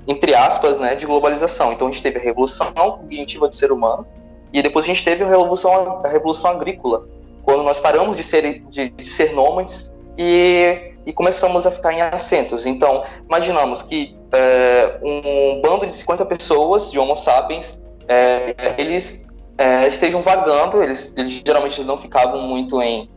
[0.08, 1.74] entre aspas, né, de globalização.
[1.74, 4.08] Então, a gente teve a revolução cognitiva do ser humano,
[4.54, 7.08] e depois a gente teve a revolução, a revolução agrícola,
[7.44, 12.02] quando nós paramos de ser, de, de ser nômades e e começamos a ficar em
[12.02, 12.66] assentos.
[12.66, 19.88] Então, imaginamos que é, um bando de 50 pessoas, de Homo sapiens, é, eles é,
[19.88, 23.10] estejam vagando, eles, eles, geralmente não ficavam muito em,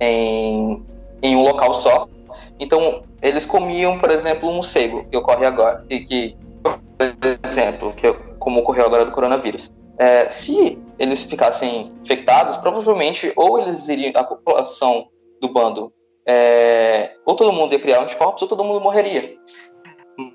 [0.00, 0.82] em,
[1.22, 2.08] em, um local só.
[2.58, 6.78] Então, eles comiam, por exemplo, um morcego, que ocorre agora, e que, por
[7.44, 9.70] exemplo, que, como ocorreu agora do coronavírus.
[9.98, 15.06] É, se eles ficassem infectados, provavelmente ou eles iriam, a população
[15.40, 15.92] do bando
[16.26, 19.36] é, ou todo mundo ia criar anticorpos ou todo mundo morreria.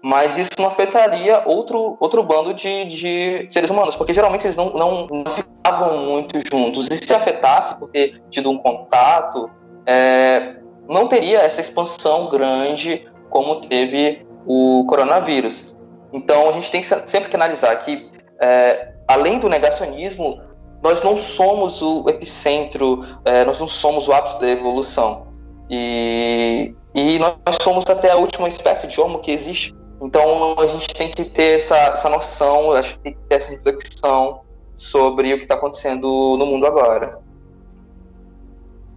[0.02, 4.72] Mas isso não afetaria outro, outro bando de, de seres humanos, porque geralmente eles não,
[4.72, 6.88] não, não ficavam muito juntos.
[6.90, 9.50] E se afetasse, por ter tido um contato,
[9.86, 10.56] é,
[10.88, 15.76] não teria essa expansão grande como teve o coronavírus.
[16.12, 18.10] Então a gente tem sempre que analisar que
[18.42, 20.42] é, além do negacionismo,
[20.82, 25.27] nós não somos o epicentro, é, nós não somos o ápice da evolução.
[25.70, 29.76] E, e nós somos até a última espécie de homo que existe.
[30.02, 33.52] Então a gente tem que ter essa, essa noção, a gente tem que ter essa
[33.52, 34.42] reflexão
[34.76, 37.20] sobre o que está acontecendo no mundo agora.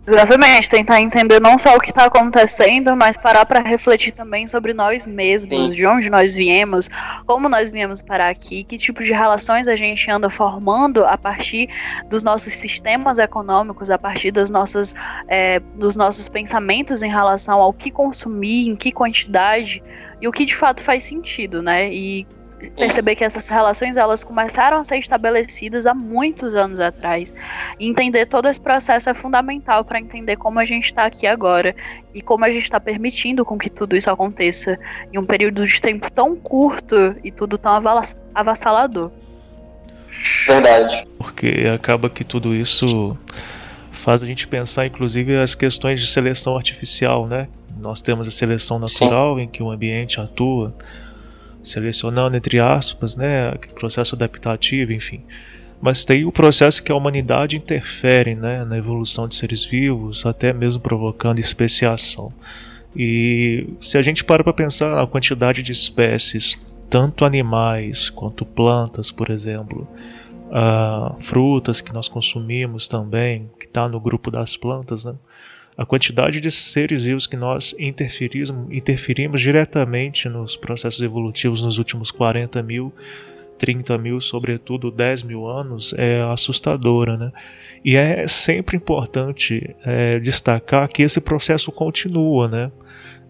[0.07, 4.73] Exatamente, tentar entender não só o que está acontecendo, mas parar para refletir também sobre
[4.73, 5.71] nós mesmos, Sim.
[5.71, 6.89] de onde nós viemos,
[7.27, 11.69] como nós viemos parar aqui, que tipo de relações a gente anda formando a partir
[12.09, 14.95] dos nossos sistemas econômicos, a partir das nossas,
[15.29, 19.83] é, dos nossos pensamentos em relação ao que consumir, em que quantidade
[20.21, 21.93] e o que de fato faz sentido, né?
[21.93, 22.27] E
[22.69, 27.33] perceber que essas relações elas começaram a ser estabelecidas há muitos anos atrás.
[27.79, 31.75] E entender todo esse processo é fundamental para entender como a gente está aqui agora
[32.15, 34.79] e como a gente está permitindo com que tudo isso aconteça
[35.13, 37.73] em um período de tempo tão curto e tudo tão
[38.35, 39.11] avassalador.
[40.47, 41.07] Verdade.
[41.17, 43.17] Porque acaba que tudo isso
[43.91, 47.49] faz a gente pensar, inclusive, as questões de seleção artificial, né?
[47.79, 49.43] Nós temos a seleção natural Sim.
[49.43, 50.75] em que o ambiente atua
[51.63, 55.23] selecionando entre aspas, né, processo adaptativo, enfim.
[55.81, 60.53] Mas tem o processo que a humanidade interfere, né, na evolução de seres vivos, até
[60.53, 62.33] mesmo provocando especiação.
[62.95, 66.59] E se a gente para para pensar na quantidade de espécies,
[66.91, 69.89] tanto animais quanto plantas, por exemplo,
[70.51, 75.15] uh, frutas que nós consumimos também, que está no grupo das plantas, né?
[75.81, 82.63] A quantidade de seres vivos que nós interferimos, diretamente nos processos evolutivos nos últimos 40
[82.63, 82.93] mil,
[83.57, 87.17] 30 mil, sobretudo 10 mil anos, é assustadora.
[87.17, 87.33] Né?
[87.83, 92.47] E é sempre importante é, destacar que esse processo continua.
[92.47, 92.71] Né?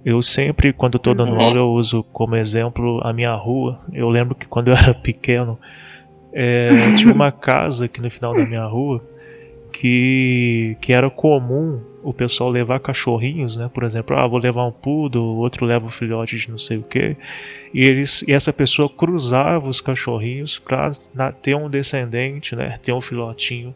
[0.04, 1.40] Eu sempre, quando estou dando uhum.
[1.40, 3.80] aula, eu uso como exemplo a minha rua.
[3.92, 5.56] Eu lembro que quando eu era pequeno,
[6.32, 9.00] é, tinha uma casa aqui no final da minha rua
[9.72, 13.70] que, que era comum o pessoal levar cachorrinhos, né?
[13.72, 16.82] Por exemplo, ah, vou levar um poodle, outro leva um filhote de não sei o
[16.82, 17.16] que,
[17.72, 20.92] e eles e essa pessoa cruzava os cachorrinhos para
[21.32, 22.78] ter um descendente, né?
[22.82, 23.74] Ter um filhotinho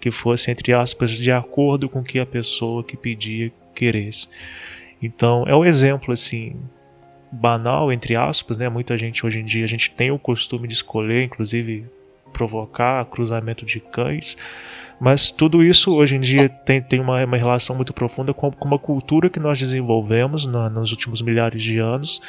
[0.00, 4.28] que fosse entre aspas de acordo com o que a pessoa que pedia queresse.
[5.02, 6.56] Então é um exemplo assim
[7.32, 8.68] banal entre aspas, né?
[8.68, 11.86] Muita gente hoje em dia a gente tem o costume de escolher, inclusive
[12.32, 14.36] provocar cruzamento de cães
[15.00, 18.66] mas tudo isso hoje em dia tem, tem uma, uma relação muito profunda com, com
[18.66, 22.20] uma cultura que nós desenvolvemos na, nos últimos milhares de anos.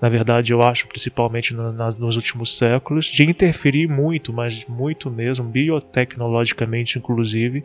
[0.00, 5.10] Na verdade, eu acho, principalmente no, na, nos últimos séculos, de interferir muito, mas muito
[5.10, 7.64] mesmo, biotecnologicamente inclusive,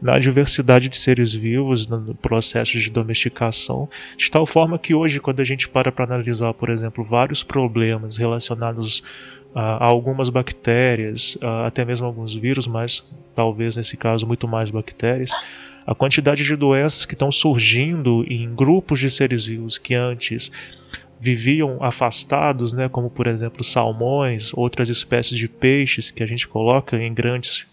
[0.00, 5.40] na diversidade de seres vivos, no processo de domesticação, de tal forma que hoje, quando
[5.40, 9.02] a gente para para analisar, por exemplo, vários problemas relacionados
[9.54, 13.00] a algumas bactérias, até mesmo alguns vírus, mas
[13.34, 15.30] talvez nesse caso muito mais bactérias,
[15.86, 20.50] a quantidade de doenças que estão surgindo em grupos de seres vivos que antes
[21.20, 26.96] viviam afastados, né, como por exemplo salmões, outras espécies de peixes que a gente coloca
[26.96, 27.66] em grandes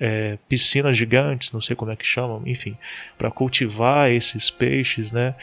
[0.00, 2.76] é, piscinas gigantes, não sei como é que chamam, enfim,
[3.16, 5.34] para cultivar esses peixes, né,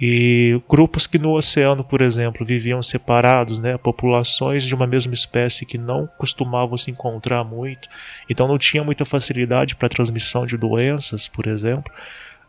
[0.00, 5.64] e grupos que no oceano, por exemplo, viviam separados, né, populações de uma mesma espécie
[5.64, 7.88] que não costumavam se encontrar muito,
[8.28, 11.92] então não tinha muita facilidade para transmissão de doenças, por exemplo.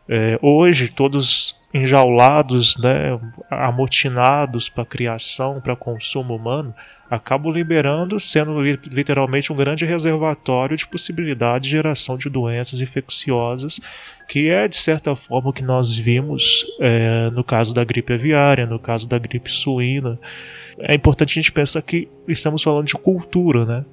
[0.08, 6.74] É, hoje, todos enjaulados, né, amotinados para criação, para consumo humano,
[7.10, 13.80] acabam liberando, sendo literalmente um grande reservatório de possibilidade de geração de doenças infecciosas,
[14.26, 18.66] que é de certa forma o que nós vimos é, no caso da gripe aviária,
[18.66, 20.18] no caso da gripe suína.
[20.78, 23.84] É importante a gente pensar que estamos falando de cultura, né?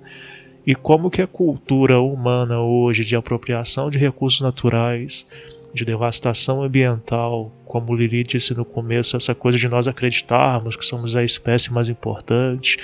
[0.67, 5.25] E como que a cultura humana hoje de apropriação de recursos naturais,
[5.75, 10.85] de devastação ambiental, como o Lili disse no começo, essa coisa de nós acreditarmos que
[10.85, 12.77] somos a espécie mais importante,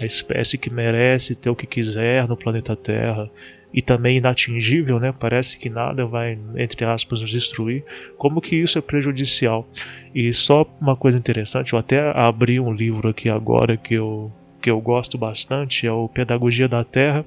[0.00, 3.30] a espécie que merece ter o que quiser no planeta Terra
[3.74, 5.12] e também inatingível, né?
[5.12, 7.84] Parece que nada vai, entre aspas, nos destruir.
[8.16, 9.68] Como que isso é prejudicial?
[10.14, 14.70] E só uma coisa interessante, eu até abri um livro aqui agora que eu que
[14.70, 17.24] eu gosto bastante, é o Pedagogia da Terra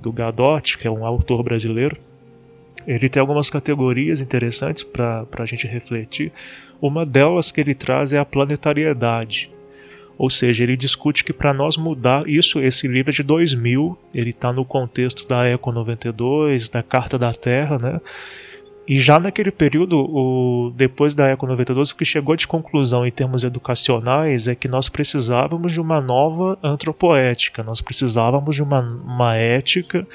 [0.00, 1.96] do Gadotti, que é um autor brasileiro
[2.86, 6.32] ele tem algumas categorias interessantes para a gente refletir.
[6.80, 9.50] Uma delas que ele traz é a planetariedade.
[10.18, 14.30] Ou seja, ele discute que para nós mudar isso, esse livro é de 2000, ele
[14.30, 18.00] está no contexto da Eco 92, da Carta da Terra, né?
[18.86, 23.12] E já naquele período, o, depois da Eco 92, o que chegou de conclusão em
[23.12, 29.36] termos educacionais é que nós precisávamos de uma nova antropoética, nós precisávamos de uma, uma
[29.36, 30.06] ética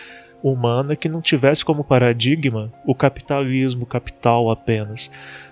[0.41, 5.09] humana que não tivesse como paradigma o capitalismo, capital apenas,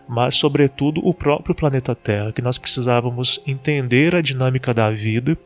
[0.08, 5.38] mas, sobretudo, o próprio planeta Terra, que nós precisávamos entender a dinâmica da vida,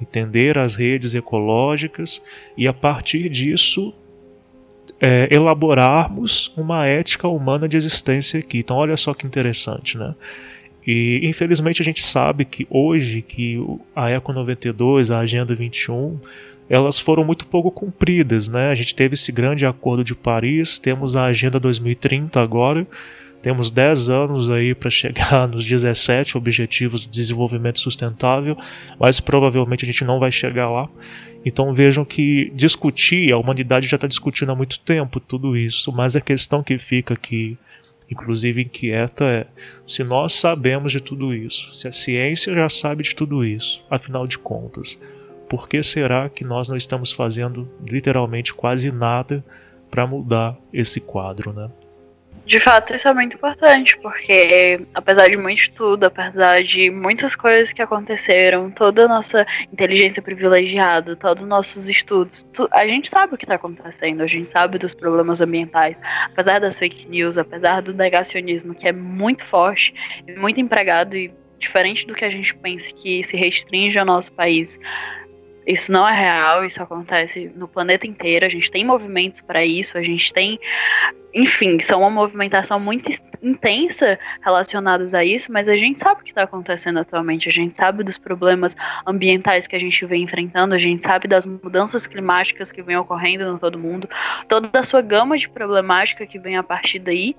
[0.00, 2.22] entender as redes ecológicas
[2.56, 3.92] e, a partir disso,
[5.00, 8.58] é, elaborarmos uma ética humana de existência aqui.
[8.58, 10.14] Então, olha só que interessante, né?
[10.86, 13.58] E infelizmente a gente sabe que hoje que
[13.94, 16.20] a Eco 92, a Agenda 21,
[16.68, 18.70] elas foram muito pouco cumpridas, né?
[18.70, 22.86] A gente teve esse grande acordo de Paris, temos a Agenda 2030 agora,
[23.40, 28.56] temos 10 anos aí para chegar nos 17 objetivos de desenvolvimento sustentável,
[28.98, 30.88] mas provavelmente a gente não vai chegar lá.
[31.44, 36.16] Então vejam que discutir, a humanidade já está discutindo há muito tempo tudo isso, mas
[36.16, 37.56] a questão que fica aqui,
[38.10, 39.46] inclusive inquieta, é
[39.86, 44.26] se nós sabemos de tudo isso, se a ciência já sabe de tudo isso, afinal
[44.26, 44.98] de contas,
[45.48, 49.44] por que será que nós não estamos fazendo literalmente quase nada
[49.90, 51.70] para mudar esse quadro, né?
[52.46, 57.72] De fato, isso é muito importante, porque apesar de muito estudo, apesar de muitas coisas
[57.72, 63.34] que aconteceram, toda a nossa inteligência privilegiada, todos os nossos estudos, tu, a gente sabe
[63.34, 67.82] o que está acontecendo, a gente sabe dos problemas ambientais, apesar das fake news, apesar
[67.82, 69.92] do negacionismo que é muito forte,
[70.36, 74.78] muito empregado e diferente do que a gente pensa que se restringe ao nosso país
[75.66, 78.46] isso não é real, isso acontece no planeta inteiro.
[78.46, 80.58] A gente tem movimentos para isso, a gente tem,
[81.34, 83.10] enfim, são uma movimentação muito
[83.42, 87.76] intensa relacionadas a isso, mas a gente sabe o que está acontecendo atualmente, a gente
[87.76, 88.76] sabe dos problemas
[89.06, 93.50] ambientais que a gente vem enfrentando, a gente sabe das mudanças climáticas que vem ocorrendo
[93.50, 94.08] no todo mundo,
[94.48, 97.36] toda a sua gama de problemática que vem a partir daí.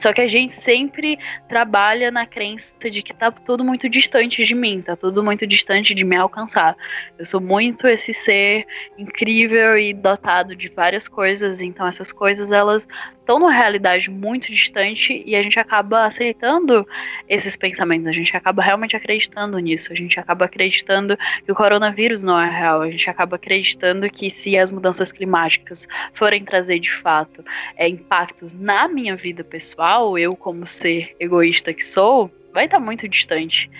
[0.00, 4.54] Só que a gente sempre trabalha na crença de que tá tudo muito distante de
[4.54, 6.74] mim, tá tudo muito distante de me alcançar.
[7.18, 12.88] Eu sou muito esse ser incrível e dotado de várias coisas, então essas coisas elas
[13.30, 16.84] estão numa realidade muito distante e a gente acaba aceitando
[17.28, 22.24] esses pensamentos, a gente acaba realmente acreditando nisso, a gente acaba acreditando que o coronavírus
[22.24, 26.90] não é real, a gente acaba acreditando que se as mudanças climáticas forem trazer de
[26.90, 27.44] fato
[27.76, 33.06] é, impactos na minha vida pessoal, eu como ser egoísta que sou, vai estar muito
[33.08, 33.70] distante.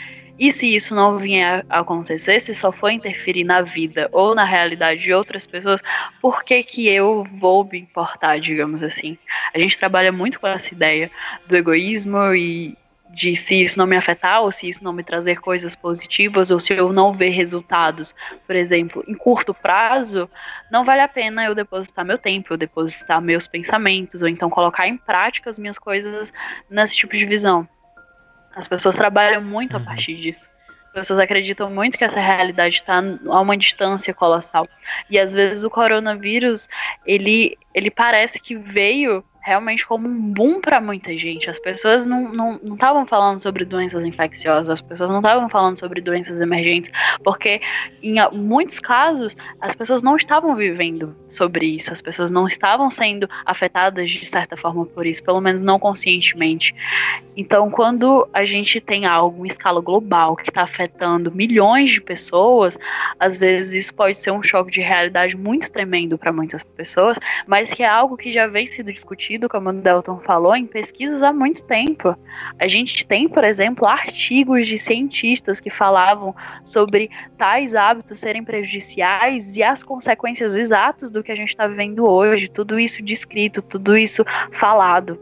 [0.40, 4.42] E se isso não vier a acontecer, se só for interferir na vida ou na
[4.42, 5.82] realidade de outras pessoas,
[6.18, 9.18] por que, que eu vou me importar, digamos assim?
[9.52, 11.10] A gente trabalha muito com essa ideia
[11.46, 12.74] do egoísmo e
[13.10, 16.58] de se isso não me afetar ou se isso não me trazer coisas positivas ou
[16.58, 18.14] se eu não ver resultados,
[18.46, 20.26] por exemplo, em curto prazo,
[20.70, 24.88] não vale a pena eu depositar meu tempo, eu depositar meus pensamentos ou então colocar
[24.88, 26.32] em prática as minhas coisas
[26.70, 27.68] nesse tipo de visão.
[28.54, 29.82] As pessoas trabalham muito uhum.
[29.82, 30.48] a partir disso.
[30.88, 34.68] As pessoas acreditam muito que essa realidade está a uma distância colossal.
[35.08, 36.68] E às vezes o coronavírus,
[37.06, 41.48] ele, ele parece que veio realmente como um boom para muita gente.
[41.48, 46.40] As pessoas não estavam falando sobre doenças infecciosas, as pessoas não estavam falando sobre doenças
[46.40, 46.92] emergentes,
[47.24, 47.60] porque
[48.02, 53.28] em muitos casos as pessoas não estavam vivendo sobre isso, as pessoas não estavam sendo
[53.46, 56.74] afetadas de certa forma por isso, pelo menos não conscientemente.
[57.36, 62.76] Então, quando a gente tem algo em escala global que está afetando milhões de pessoas,
[63.18, 67.72] às vezes isso pode ser um choque de realidade muito tremendo para muitas pessoas, mas
[67.72, 71.22] que é algo que já vem sendo discutido discutido, como o Delton falou, em pesquisas
[71.22, 72.16] há muito tempo.
[72.58, 79.56] A gente tem, por exemplo, artigos de cientistas que falavam sobre tais hábitos serem prejudiciais
[79.56, 83.96] e as consequências exatas do que a gente está vivendo hoje, tudo isso descrito, tudo
[83.96, 85.18] isso falado.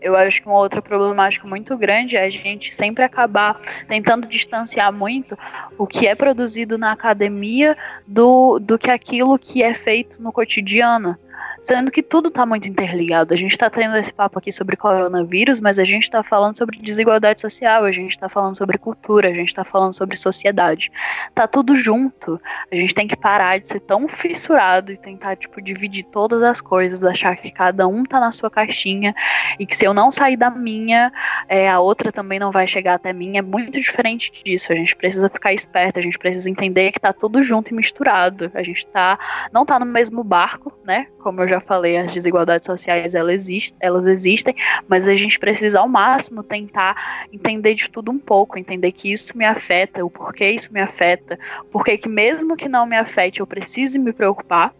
[0.00, 3.56] Eu acho que uma outra problemática muito grande é a gente sempre acabar
[3.86, 5.38] tentando distanciar muito
[5.78, 11.16] o que é produzido na academia do, do que aquilo que é feito no cotidiano.
[11.62, 13.32] Sendo que tudo está muito interligado.
[13.32, 16.76] A gente está tendo esse papo aqui sobre coronavírus, mas a gente está falando sobre
[16.78, 20.90] desigualdade social, a gente está falando sobre cultura, a gente está falando sobre sociedade.
[21.32, 22.40] Tá tudo junto.
[22.70, 26.60] A gente tem que parar de ser tão fissurado e tentar, tipo, dividir todas as
[26.60, 29.14] coisas, achar que cada um tá na sua caixinha
[29.56, 31.12] e que se eu não sair da minha,
[31.48, 33.36] é, a outra também não vai chegar até mim.
[33.36, 34.72] É muito diferente disso.
[34.72, 38.50] A gente precisa ficar esperto, a gente precisa entender que tá tudo junto e misturado.
[38.52, 39.16] A gente tá,
[39.52, 41.06] não tá no mesmo barco, né?
[41.22, 44.54] Como eu já falei, as desigualdades sociais elas existem, elas existem,
[44.88, 49.36] mas a gente precisa ao máximo tentar entender de tudo um pouco, entender que isso
[49.36, 51.38] me afeta, o porquê isso me afeta,
[51.70, 54.74] porque que mesmo que não me afete, eu preciso me preocupar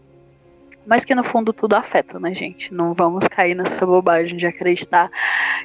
[0.85, 2.73] mas que no fundo tudo afeta, né, gente?
[2.73, 5.09] Não vamos cair nessa bobagem de acreditar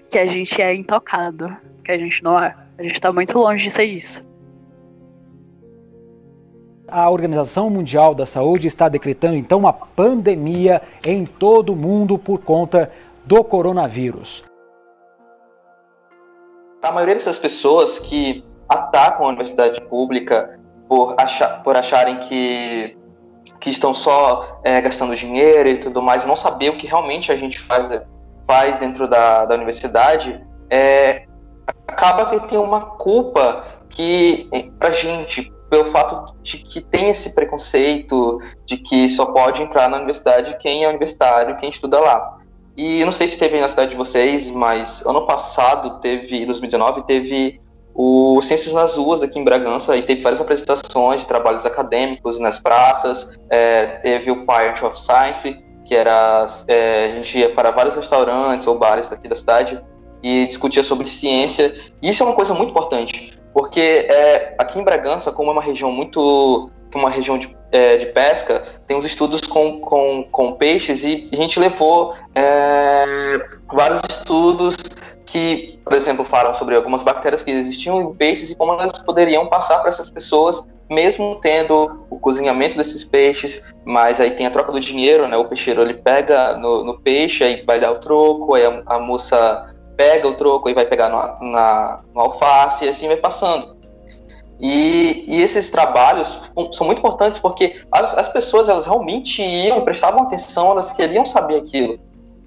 [0.09, 2.55] que a gente é intocado, que a gente não é.
[2.79, 4.28] A gente está muito longe de ser isso.
[6.91, 12.41] A Organização Mundial da Saúde está decretando então uma pandemia em todo o mundo por
[12.41, 12.91] conta
[13.27, 14.43] do coronavírus.
[16.83, 20.59] A maioria dessas pessoas que atacam a universidade pública
[20.89, 22.97] por, achar, por acharem que,
[23.61, 27.37] que estão só é, gastando dinheiro e tudo mais, não saber o que realmente a
[27.37, 27.91] gente faz,
[28.47, 31.27] faz dentro da, da universidade, é,
[31.87, 38.41] acaba que tem uma culpa que, pra gente, pelo fato de que tem esse preconceito
[38.65, 42.39] de que só pode entrar na universidade quem é universitário, quem estuda lá.
[42.77, 47.03] E não sei se teve na cidade de vocês, mas ano passado teve, em 2019,
[47.03, 47.61] teve
[47.93, 52.61] o Ciências nas Ruas aqui em Bragança e teve várias apresentações de trabalhos acadêmicos nas
[52.61, 53.37] praças.
[53.51, 58.69] É, teve o Pirate of Science, que era é, a gente ia para vários restaurantes
[58.69, 59.83] ou bares daqui da cidade
[60.23, 61.75] e discutia sobre ciência.
[62.01, 65.91] Isso é uma coisa muito importante, porque é, aqui em Bragança, como é uma região
[65.91, 71.29] muito uma região de, é, de pesca, tem uns estudos com, com, com peixes e
[71.33, 74.77] a gente levou é, vários estudos
[75.27, 79.49] que, por exemplo, falam sobre algumas bactérias que existiam em peixes e como elas poderiam
[79.49, 84.71] passar para essas pessoas, mesmo tendo o cozinhamento desses peixes, mas aí tem a troca
[84.71, 85.37] do dinheiro, né?
[85.37, 89.01] O peixeiro ele pega no, no peixe, aí vai dar o troco, aí a, a
[89.01, 93.77] moça pega o troco e vai pegar no, na, no alface e assim vai passando.
[94.61, 100.23] E, e, esses trabalhos são muito importantes porque as, as, pessoas elas realmente iam, prestavam
[100.23, 101.99] atenção, elas queriam saber aquilo.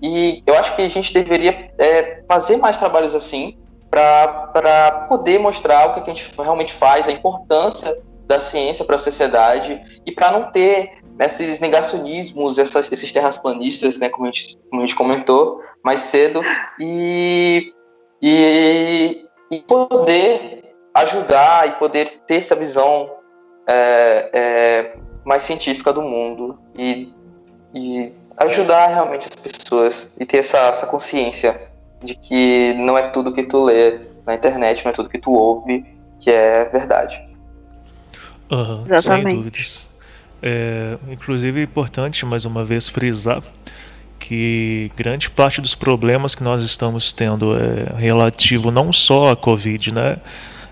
[0.01, 3.57] E eu acho que a gente deveria é, fazer mais trabalhos assim
[3.89, 8.99] para poder mostrar o que a gente realmente faz, a importância da ciência para a
[8.99, 14.81] sociedade e para não ter esses negacionismos, essas, esses terraplanistas, né, como a, gente, como
[14.81, 16.41] a gente comentou mais cedo,
[16.79, 17.73] e,
[18.21, 23.09] e, e poder ajudar e poder ter essa visão
[23.67, 27.13] é, é, mais científica do mundo e,
[27.73, 31.69] e ajudar realmente as pessoas e ter essa, essa consciência
[32.03, 35.31] de que não é tudo que tu lê na internet, não é tudo que tu
[35.31, 35.85] ouve
[36.19, 37.21] que é verdade.
[38.51, 39.23] Uhum, Exatamente.
[39.23, 39.90] Sem dúvidas.
[40.41, 43.43] É, inclusive é importante mais uma vez frisar
[44.21, 49.93] que grande parte dos problemas que nós estamos tendo é relativo não só à Covid,
[49.93, 50.17] né?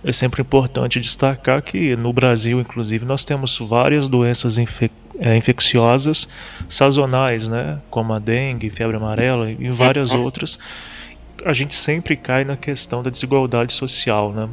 [0.04, 6.30] É sempre importante destacar que no Brasil, inclusive, nós temos várias doenças infec é, infecciosas
[6.70, 7.80] sazonais, né?
[7.90, 10.58] Como a dengue, febre amarela e várias outras.
[11.44, 14.48] A gente sempre cai na questão da desigualdade social, né?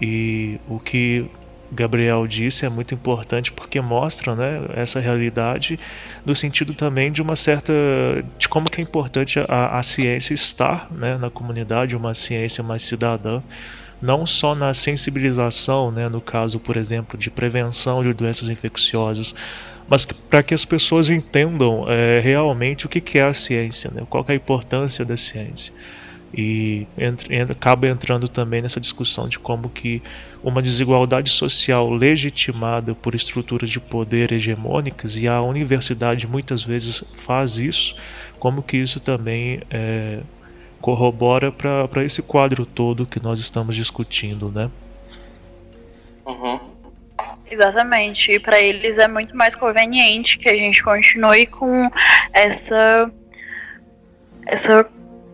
[0.00, 1.26] E o que
[1.70, 5.78] Gabriel disse é muito importante porque mostra né, essa realidade
[6.24, 7.72] no sentido também de uma certa
[8.38, 12.82] de como que é importante a, a ciência estar né, na comunidade uma ciência mais
[12.82, 13.42] cidadã
[14.00, 19.34] não só na sensibilização né, no caso por exemplo de prevenção de doenças infecciosas
[19.86, 24.06] mas para que as pessoas entendam é, realmente o que, que é a ciência né,
[24.08, 25.74] qual é a importância da ciência
[26.32, 30.02] e entra, acaba entrando também nessa discussão de como que
[30.42, 37.58] uma desigualdade social legitimada por estruturas de poder hegemônicas e a universidade muitas vezes faz
[37.58, 37.96] isso,
[38.38, 40.20] como que isso também é,
[40.80, 44.70] corrobora para esse quadro todo que nós estamos discutindo, né?
[46.26, 46.60] Uhum.
[47.50, 48.30] Exatamente.
[48.30, 51.90] E para eles é muito mais conveniente que a gente continue com
[52.32, 53.10] essa
[54.46, 54.86] essa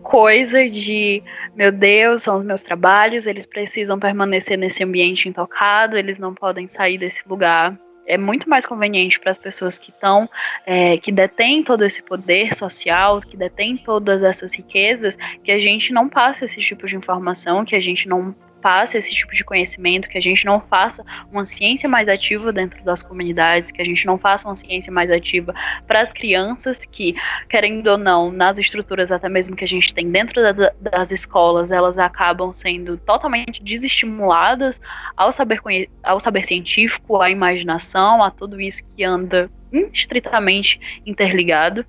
[0.05, 1.23] coisa de
[1.55, 6.67] meu Deus, são os meus trabalhos, eles precisam permanecer nesse ambiente intocado, eles não podem
[6.67, 7.77] sair desse lugar.
[8.07, 10.29] É muito mais conveniente para as pessoas que estão,
[10.63, 15.91] é, que detêm todo esse poder social, que detêm todas essas riquezas, que a gente
[15.91, 18.35] não passe esse tipo de informação, que a gente não
[18.65, 22.83] passe esse tipo de conhecimento, que a gente não faça uma ciência mais ativa dentro
[22.83, 25.53] das comunidades, que a gente não faça uma ciência mais ativa
[25.85, 27.15] para as crianças que,
[27.47, 31.71] querendo ou não, nas estruturas até mesmo que a gente tem dentro das, das escolas,
[31.71, 34.81] elas acabam sendo totalmente desestimuladas
[35.15, 35.61] ao saber,
[36.01, 39.47] ao saber científico, à imaginação, a tudo isso que anda
[39.93, 41.85] estritamente interligado.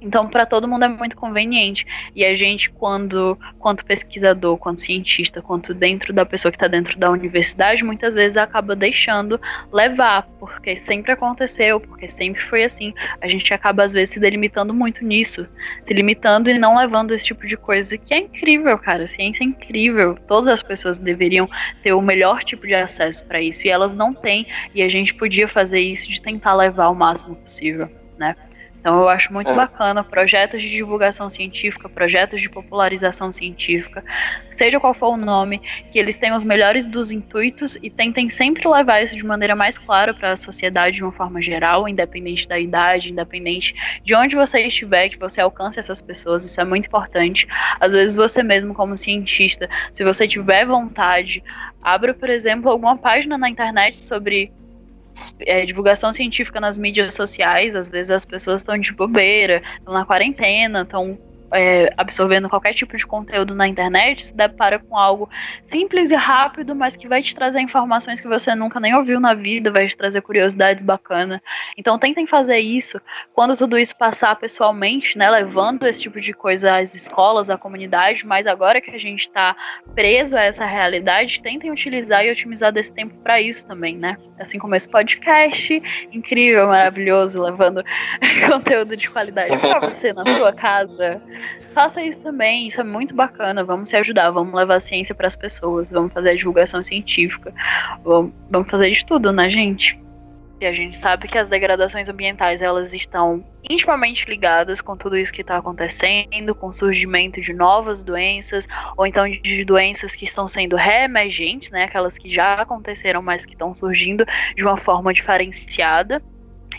[0.00, 1.84] Então, para todo mundo é muito conveniente.
[2.14, 6.96] E a gente, quando, quanto pesquisador, quanto cientista, quanto dentro da pessoa que está dentro
[6.98, 9.40] da universidade, muitas vezes acaba deixando
[9.72, 12.94] levar, porque sempre aconteceu, porque sempre foi assim.
[13.20, 15.46] A gente acaba, às vezes, se delimitando muito nisso,
[15.84, 19.08] se limitando e não levando esse tipo de coisa que é incrível, cara.
[19.08, 20.16] Ciência é incrível.
[20.28, 21.48] Todas as pessoas deveriam
[21.82, 25.12] ter o melhor tipo de acesso para isso, e elas não têm, e a gente
[25.14, 28.36] podia fazer isso de tentar levar o máximo possível, né?
[28.80, 29.54] Então eu acho muito é.
[29.54, 34.04] bacana projetos de divulgação científica, projetos de popularização científica,
[34.52, 35.60] seja qual for o nome,
[35.92, 39.78] que eles tenham os melhores dos intuitos e tentem sempre levar isso de maneira mais
[39.78, 43.74] clara para a sociedade de uma forma geral, independente da idade, independente
[44.04, 47.46] de onde você estiver, que você alcance essas pessoas, isso é muito importante.
[47.80, 51.42] Às vezes você mesmo como cientista, se você tiver vontade,
[51.82, 54.52] abra, por exemplo, alguma página na internet sobre
[55.40, 60.04] é, divulgação científica nas mídias sociais, às vezes as pessoas estão de bobeira, estão na
[60.04, 61.18] quarentena, estão
[61.52, 65.28] é, absorvendo qualquer tipo de conteúdo na internet, se depara com algo
[65.66, 69.34] simples e rápido, mas que vai te trazer informações que você nunca nem ouviu na
[69.34, 71.40] vida, vai te trazer curiosidades bacanas.
[71.76, 73.00] Então tentem fazer isso
[73.32, 78.26] quando tudo isso passar pessoalmente, né, levando esse tipo de coisa às escolas, à comunidade,
[78.26, 79.56] mas agora que a gente está
[79.94, 84.16] preso a essa realidade, tentem utilizar e otimizar desse tempo para isso também, né?
[84.38, 85.82] Assim como esse podcast
[86.12, 87.82] incrível, maravilhoso, levando
[88.50, 91.20] conteúdo de qualidade para você na sua casa
[91.72, 93.64] faça isso também, isso é muito bacana.
[93.64, 97.52] Vamos se ajudar, vamos levar a ciência para as pessoas, vamos fazer a divulgação científica,
[98.04, 99.98] vamos, fazer de tudo, né, gente?
[100.60, 105.32] E a gente sabe que as degradações ambientais elas estão intimamente ligadas com tudo isso
[105.32, 108.66] que está acontecendo, com o surgimento de novas doenças,
[108.96, 113.52] ou então de doenças que estão sendo reemergentes, né, aquelas que já aconteceram, mas que
[113.52, 114.24] estão surgindo
[114.56, 116.20] de uma forma diferenciada.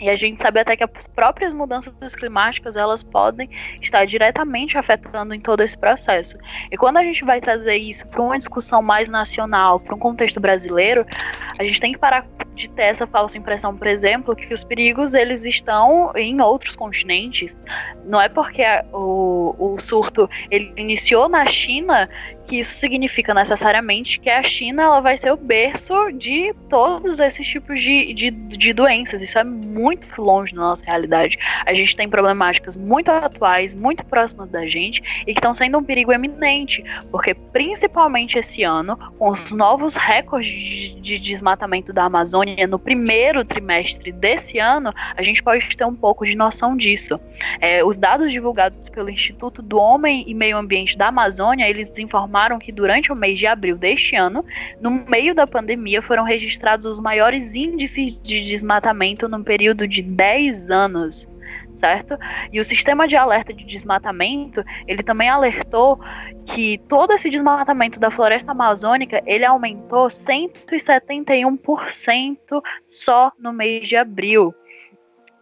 [0.00, 3.48] E a gente sabe até que as próprias mudanças climáticas elas podem
[3.80, 6.38] estar diretamente afetando em todo esse processo.
[6.70, 10.40] E quando a gente vai trazer isso para uma discussão mais nacional, para um contexto
[10.40, 11.04] brasileiro,
[11.58, 15.14] a gente tem que parar de ter essa falsa impressão, por exemplo, que os perigos
[15.14, 17.56] eles estão em outros continentes.
[18.04, 22.08] Não é porque o, o surto ele iniciou na China
[22.50, 27.46] que isso significa necessariamente que a China ela vai ser o berço de todos esses
[27.46, 29.22] tipos de, de, de doenças.
[29.22, 31.38] Isso é muito longe da nossa realidade.
[31.64, 35.84] A gente tem problemáticas muito atuais, muito próximas da gente e que estão sendo um
[35.84, 36.82] perigo eminente,
[37.12, 43.44] porque principalmente esse ano, com os novos recordes de, de desmatamento da Amazônia no primeiro
[43.44, 47.20] trimestre desse ano, a gente pode ter um pouco de noção disso.
[47.60, 52.39] É, os dados divulgados pelo Instituto do Homem e Meio Ambiente da Amazônia, eles informaram
[52.40, 54.42] informaram que durante o mês de abril deste ano,
[54.80, 60.70] no meio da pandemia, foram registrados os maiores índices de desmatamento num período de 10
[60.70, 61.28] anos
[61.76, 62.16] certo?
[62.52, 65.98] E o sistema de alerta de desmatamento, ele também alertou
[66.44, 74.54] que todo esse desmatamento da floresta amazônica, ele aumentou 171% só no mês de abril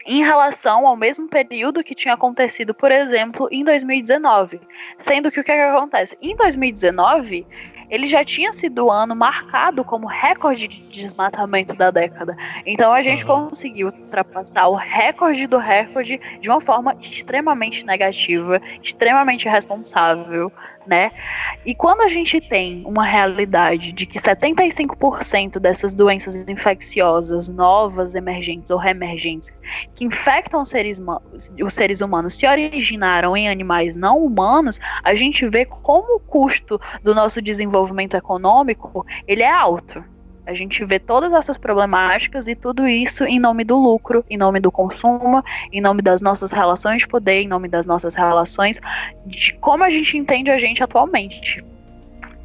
[0.08, 4.58] em relação ao mesmo período que tinha acontecido, por exemplo, em 2019.
[5.00, 6.16] Sendo que o que, é que acontece?
[6.22, 7.46] Em 2019,
[7.90, 12.34] ele já tinha sido o ano marcado como recorde de desmatamento da década.
[12.64, 13.48] Então a gente uhum.
[13.48, 20.50] conseguiu ultrapassar o recorde do recorde de uma forma extremamente negativa, extremamente irresponsável,
[20.88, 21.12] né?
[21.66, 28.70] E quando a gente tem uma realidade de que 75% dessas doenças infecciosas novas, emergentes
[28.70, 29.52] ou reemergentes
[29.94, 31.00] que infectam os seres,
[31.62, 36.80] os seres humanos se originaram em animais não humanos, a gente vê como o custo
[37.02, 40.02] do nosso desenvolvimento econômico ele é alto.
[40.48, 44.58] A gente vê todas essas problemáticas e tudo isso em nome do lucro, em nome
[44.60, 48.80] do consumo, em nome das nossas relações de poder, em nome das nossas relações,
[49.26, 51.62] de como a gente entende a gente atualmente.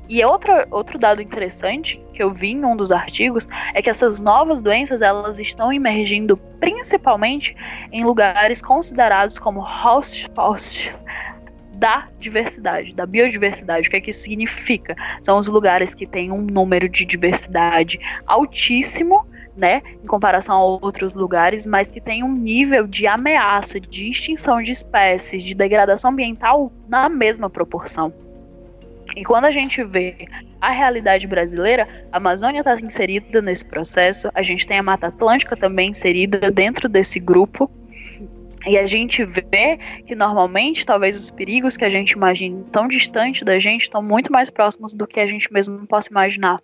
[0.09, 4.19] E outro, outro dado interessante que eu vi em um dos artigos é que essas
[4.19, 7.55] novas doenças elas estão emergindo principalmente
[7.89, 11.01] em lugares considerados como hotspots
[11.83, 13.89] da diversidade, da biodiversidade.
[13.89, 14.95] O que é que isso significa?
[15.21, 21.11] São os lugares que têm um número de diversidade altíssimo, né, em comparação a outros
[21.11, 26.71] lugares, mas que tem um nível de ameaça, de extinção de espécies, de degradação ambiental
[26.87, 28.13] na mesma proporção.
[29.17, 30.25] E quando a gente vê
[30.61, 35.57] a realidade brasileira, a Amazônia está inserida nesse processo, a gente tem a Mata Atlântica
[35.57, 37.69] também inserida dentro desse grupo,
[38.67, 43.43] e a gente vê que normalmente, talvez os perigos que a gente imagina tão distante
[43.43, 46.59] da gente estão muito mais próximos do que a gente mesmo possa imaginar.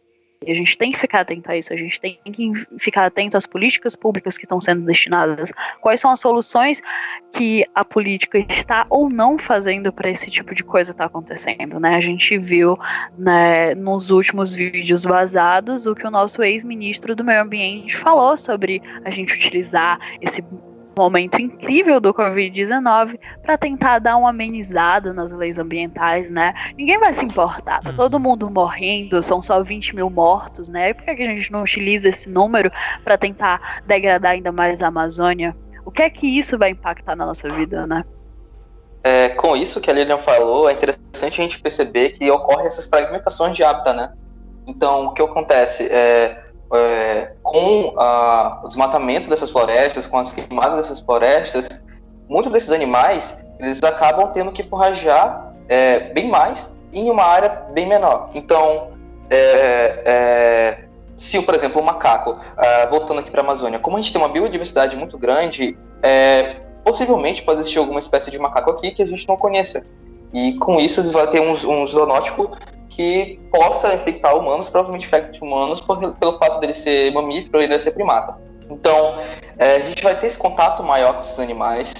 [0.45, 3.35] E a gente tem que ficar atento a isso, a gente tem que ficar atento
[3.35, 6.81] às políticas públicas que estão sendo destinadas, quais são as soluções
[7.33, 11.77] que a política está ou não fazendo para esse tipo de coisa estar tá acontecendo,
[11.77, 11.95] né?
[11.95, 12.77] A gente viu
[13.17, 18.81] né, nos últimos vídeos vazados o que o nosso ex-ministro do Meio Ambiente falou sobre
[19.03, 20.41] a gente utilizar esse
[20.99, 26.53] momento incrível do Covid-19 para tentar dar uma amenizada nas leis ambientais, né?
[26.77, 28.19] Ninguém vai se importar, tá todo uhum.
[28.19, 30.89] mundo morrendo, são só 20 mil mortos, né?
[30.89, 32.71] E por que a gente não utiliza esse número
[33.03, 35.55] para tentar degradar ainda mais a Amazônia?
[35.89, 38.05] o que é que isso vai impactar na nossa vida, né?
[39.03, 42.85] É, com isso que a Lilian falou, é interessante a gente perceber que ocorre essas
[42.85, 44.13] fragmentações de hábitat, né?
[44.67, 46.43] Então, o que acontece é,
[46.73, 51.67] é com a, o desmatamento dessas florestas, com as queimadas dessas florestas,
[52.27, 57.87] muitos desses animais eles acabam tendo que forragear é, bem mais em uma área bem
[57.87, 58.29] menor.
[58.33, 58.89] Então,
[59.29, 60.77] é, é,
[61.15, 64.21] se, por exemplo, o macaco, uh, voltando aqui para a Amazônia, como a gente tem
[64.21, 69.05] uma biodiversidade muito grande, é, possivelmente pode existir alguma espécie de macaco aqui que a
[69.05, 69.83] gente não conheça.
[70.33, 72.51] E com isso, vai ter um, um zoonótico
[72.89, 77.79] que possa infectar humanos, provavelmente infecte humanos por, pelo fato dele ser mamífero e ele
[77.79, 78.35] ser primata.
[78.69, 79.15] Então,
[79.57, 81.93] é, a gente vai ter esse contato maior com esses animais,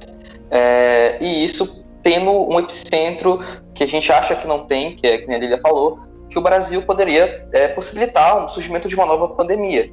[0.51, 3.39] é, e isso tendo um epicentro
[3.73, 6.41] que a gente acha que não tem, que é que a Lilia falou, que o
[6.41, 9.91] Brasil poderia é, possibilitar o surgimento de uma nova pandemia.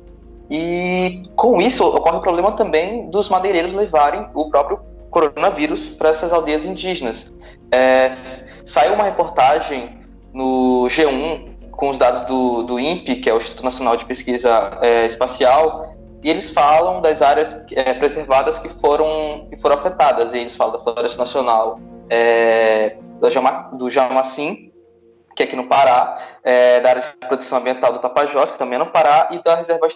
[0.50, 4.80] E com isso ocorre o problema também dos madeireiros levarem o próprio
[5.10, 7.32] coronavírus para essas aldeias indígenas.
[7.72, 8.10] É,
[8.64, 9.98] saiu uma reportagem
[10.36, 14.78] no G1 com os dados do, do INPE, que é o Instituto Nacional de Pesquisa
[14.82, 20.34] é, Espacial, e eles falam das áreas é, preservadas que foram, que foram afetadas.
[20.34, 21.80] E eles falam da Floresta Nacional
[22.10, 24.72] é, do, Jama, do Jamacim,
[25.34, 28.76] que é aqui no Pará, é, da área de proteção ambiental do Tapajós, que também
[28.76, 29.86] é no Pará, e da reserva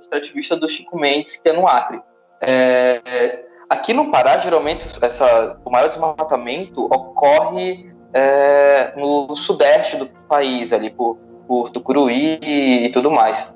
[0.00, 2.02] extrativista do Chico Mendes, que é no Acre.
[2.40, 10.72] É, aqui no Pará, geralmente, essa, o maior desmatamento ocorre é, no sudeste do país,
[10.72, 13.54] ali por, por Tucuruí e tudo mais.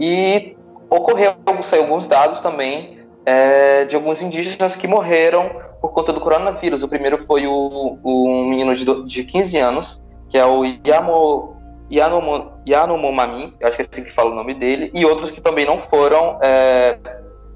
[0.00, 0.56] E
[0.90, 5.50] ocorreu alguns dados também é, de alguns indígenas que morreram
[5.80, 6.82] por conta do coronavírus.
[6.82, 11.56] O primeiro foi o, o um menino de, de 15 anos, que é o Yamo,
[11.92, 15.64] Yanomo, Yanomomami, acho que é assim que fala o nome dele, e outros que também
[15.64, 16.98] não foram, é,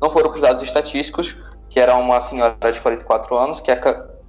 [0.01, 1.37] não foram com os dados estatísticos,
[1.69, 3.77] que era uma senhora de 44 anos, que é,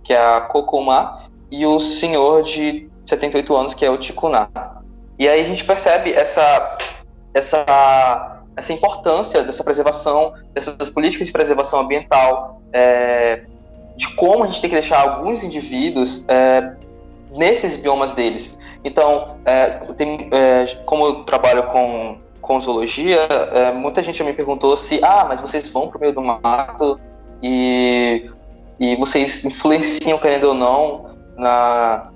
[0.03, 1.19] que é a Kokuma,
[1.52, 4.50] e o senhor de 78 anos, que é o Tikuna.
[5.18, 6.78] E aí a gente percebe essa,
[7.34, 13.43] essa, essa importância dessa preservação, dessas políticas de preservação ambiental, é,
[13.96, 16.74] de como a gente tem que deixar alguns indivíduos é,
[17.32, 18.58] nesses biomas deles.
[18.84, 23.20] Então, é, tem, é, como eu trabalho com, com zoologia,
[23.52, 27.00] é, muita gente me perguntou se, ah, mas vocês vão para o meio do mato
[27.41, 28.30] e,
[28.80, 32.10] e vocês influenciam, querendo ou não, na,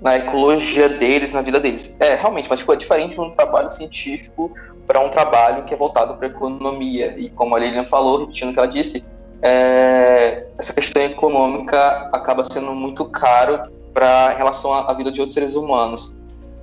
[0.00, 1.96] na ecologia deles, na vida deles.
[2.00, 4.52] É, realmente, mas tipo, é diferente de um trabalho científico
[4.86, 7.14] para um trabalho que é voltado para a economia.
[7.18, 9.04] E como a Lilian falou, repetindo o que ela disse,
[9.42, 15.20] é, essa questão econômica acaba sendo muito caro para em relação à, à vida de
[15.20, 16.14] outros seres humanos.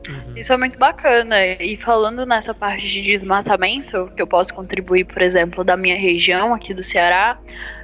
[0.07, 0.35] Uhum.
[0.35, 1.35] Isso é muito bacana.
[1.45, 6.53] E falando nessa parte de desmatamento, que eu posso contribuir, por exemplo, da minha região
[6.53, 7.37] aqui do Ceará,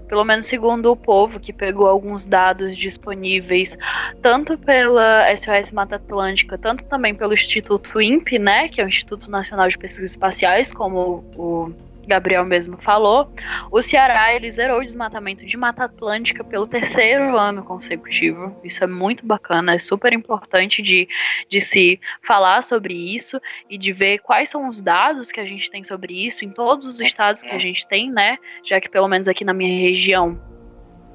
[0.07, 3.77] pelo menos segundo o povo, que pegou alguns dados disponíveis
[4.21, 9.29] tanto pela SOS Mata Atlântica, tanto também pelo Instituto INPE, né, que é o Instituto
[9.29, 11.71] Nacional de Pesquisas Espaciais, como o
[12.07, 13.31] Gabriel mesmo falou,
[13.71, 18.55] o Ceará ele zerou o desmatamento de Mata Atlântica pelo terceiro ano consecutivo.
[18.63, 21.07] Isso é muito bacana, é super importante de,
[21.49, 23.39] de se falar sobre isso
[23.69, 26.85] e de ver quais são os dados que a gente tem sobre isso em todos
[26.85, 28.37] os estados que a gente tem, né?
[28.63, 30.39] Já que pelo menos aqui na minha região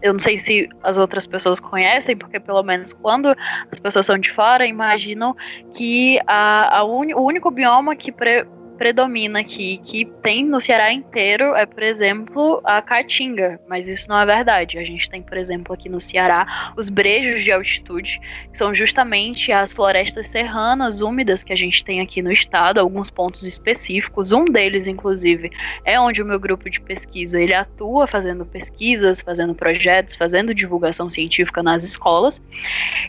[0.03, 3.35] eu não sei se as outras pessoas conhecem, porque pelo menos quando
[3.71, 5.35] as pessoas são de fora, imaginam
[5.75, 8.45] que a, a un, o único bioma que pre,
[8.83, 14.19] predomina aqui, que tem no Ceará inteiro, é, por exemplo, a caatinga, mas isso não
[14.19, 14.77] é verdade.
[14.77, 18.21] A gente tem, por exemplo, aqui no Ceará, os brejos de altitude,
[18.51, 23.09] que são justamente as florestas serranas úmidas que a gente tem aqui no estado, alguns
[23.09, 24.33] pontos específicos.
[24.33, 25.53] Um deles, inclusive,
[25.85, 31.09] é onde o meu grupo de pesquisa ele atua fazendo pesquisas, fazendo projetos, fazendo divulgação
[31.09, 32.43] científica nas escolas.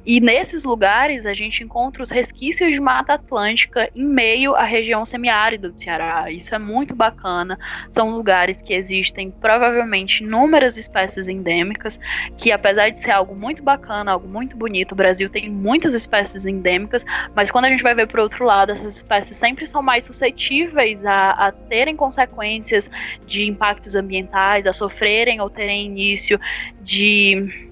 [0.06, 5.04] E nesses lugares a gente encontra os resquícios de Mata Atlântica em meio à região
[5.04, 6.32] semiárida do Ceará.
[6.32, 7.58] Isso é muito bacana.
[7.90, 12.00] São lugares que existem provavelmente inúmeras espécies endêmicas,
[12.38, 16.46] que apesar de ser algo muito bacana, algo muito bonito, o Brasil tem muitas espécies
[16.46, 17.06] endêmicas,
[17.36, 21.06] mas quando a gente vai ver por outro lado, essas espécies sempre são mais suscetíveis
[21.06, 22.90] a, a terem consequências
[23.26, 26.40] de impactos ambientais, a sofrerem ou terem início
[26.82, 27.70] de.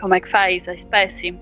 [0.00, 1.34] Como é que faz a espécie?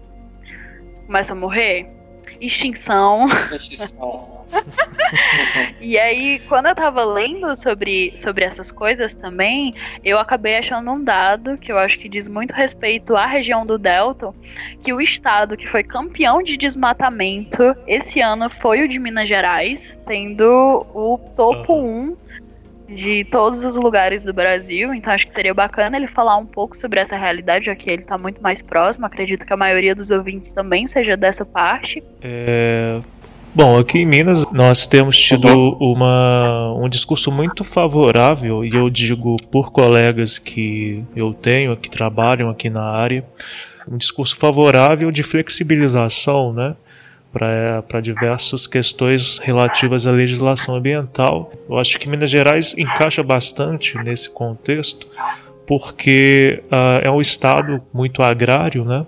[1.07, 2.02] Começa a morrer?
[2.43, 3.27] Extinção.
[3.53, 4.43] Extinção.
[5.81, 9.73] e aí, quando eu tava lendo sobre, sobre essas coisas também,
[10.05, 13.79] eu acabei achando um dado que eu acho que diz muito respeito à região do
[13.79, 14.35] Delta,
[14.83, 19.97] que o estado que foi campeão de desmatamento esse ano foi o de Minas Gerais,
[20.07, 22.17] tendo o topo 1 um
[22.89, 26.77] de todos os lugares do Brasil, então acho que seria bacana ele falar um pouco
[26.77, 29.07] sobre essa realidade, já que ele está muito mais próximo.
[29.07, 32.03] Acredito que a maioria dos ouvintes também seja dessa parte.
[32.21, 33.01] É,
[33.55, 39.37] Bom, aqui em Minas nós temos tido uma, um discurso muito favorável, e eu digo
[39.51, 43.23] por colegas que eu tenho, que trabalham aqui na área,
[43.87, 46.75] um discurso favorável de flexibilização né,
[47.33, 51.51] para diversas questões relativas à legislação ambiental.
[51.69, 55.09] Eu acho que Minas Gerais encaixa bastante nesse contexto,
[55.67, 59.07] porque uh, é um estado muito agrário, né?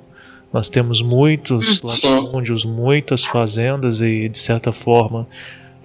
[0.50, 5.26] Nós temos muitos latifúndios, muitas fazendas e, de certa forma,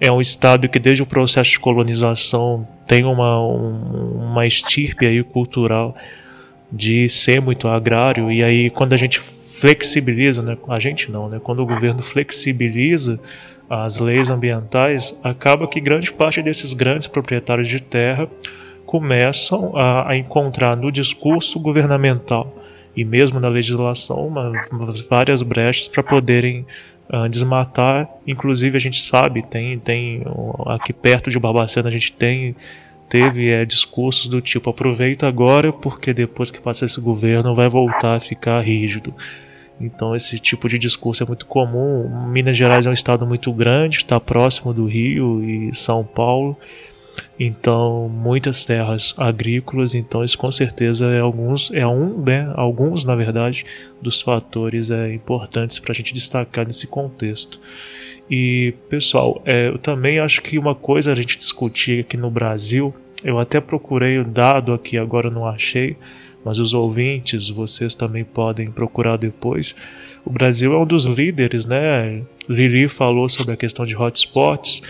[0.00, 5.22] é um estado que desde o processo de colonização tem uma, um, uma estirpe aí
[5.22, 5.94] cultural
[6.72, 9.20] de ser muito agrário e aí quando a gente
[9.60, 13.20] flexibiliza, né, a gente não, né, quando o governo flexibiliza
[13.68, 18.26] as leis ambientais, acaba que grande parte desses grandes proprietários de terra
[18.86, 22.56] começam a, a encontrar no discurso governamental
[22.96, 24.50] e mesmo na legislação uma,
[25.08, 26.64] várias brechas para poderem
[27.12, 28.08] uh, desmatar.
[28.26, 30.22] Inclusive a gente sabe, tem, tem
[30.66, 32.56] aqui perto de Barbacena a gente tem
[33.10, 38.14] teve é, discursos do tipo aproveita agora porque depois que passa esse governo vai voltar
[38.14, 39.12] a ficar rígido.
[39.80, 42.26] Então esse tipo de discurso é muito comum.
[42.28, 46.56] Minas Gerais é um estado muito grande, está próximo do Rio e São Paulo
[47.38, 53.14] então muitas terras agrícolas, então isso com certeza é alguns é um, né, alguns na
[53.14, 53.64] verdade
[54.00, 57.58] dos fatores é, importantes para a gente destacar nesse contexto.
[58.30, 62.94] E pessoal, é, eu também acho que uma coisa a gente discutir aqui no Brasil,
[63.24, 65.96] eu até procurei o dado aqui agora não achei,
[66.44, 69.74] mas os ouvintes, vocês também podem procurar depois.
[70.24, 72.22] O Brasil é um dos líderes, né?
[72.48, 74.82] Lili falou sobre a questão de hotspots.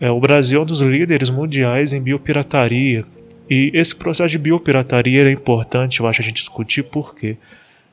[0.00, 3.04] É, o Brasil é um dos líderes mundiais em biopirataria.
[3.48, 7.36] E esse processo de biopirataria é importante, eu acho, a gente discutir por quê.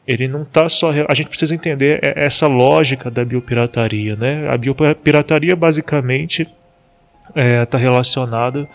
[0.08, 0.92] Ele não está só.
[1.08, 4.16] A gente precisa entender essa lógica da biopirataria.
[4.16, 4.50] Né?
[4.50, 8.68] A biopirataria basicamente está é, tá relacionada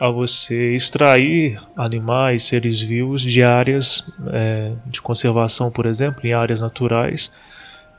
[0.00, 6.60] a você extrair animais, seres vivos de áreas é, de conservação, por exemplo, em áreas
[6.60, 7.30] naturais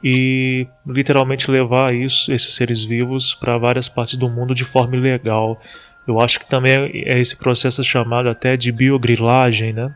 [0.03, 5.59] e literalmente levar isso, esses seres vivos para várias partes do mundo de forma ilegal.
[6.05, 6.73] Eu acho que também
[7.05, 9.95] é esse processo chamado até de biogrilagem, né?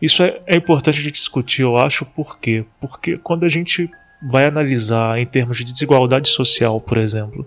[0.00, 2.64] Isso é, é importante de discutir, eu acho, por quê?
[2.80, 3.90] Porque quando a gente
[4.22, 7.46] vai analisar em termos de desigualdade social, por exemplo,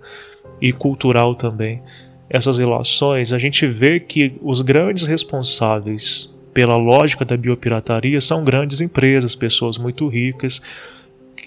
[0.62, 1.82] e cultural também,
[2.30, 8.82] essas relações, a gente vê que os grandes responsáveis pela lógica da biopirataria são grandes
[8.82, 10.62] empresas, pessoas muito ricas,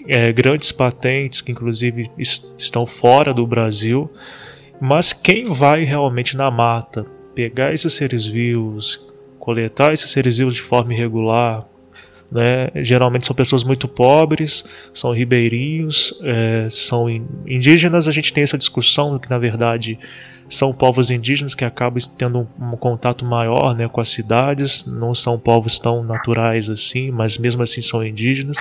[0.07, 4.09] é, grandes patentes que inclusive estão fora do Brasil,
[4.79, 7.05] mas quem vai realmente na mata
[7.35, 9.01] pegar esses seres vivos,
[9.39, 11.67] coletar esses seres vivos de forma irregular,
[12.31, 12.69] né?
[12.75, 14.63] Geralmente são pessoas muito pobres,
[14.93, 17.09] são ribeirinhos, é, são
[17.47, 18.07] indígenas.
[18.07, 19.97] A gente tem essa discussão que, na verdade,
[20.49, 25.13] são povos indígenas que acabam tendo um, um, contato maior né, com as cidades, não
[25.13, 28.57] são povos tão naturais assim, mas mesmo assim são indígenas.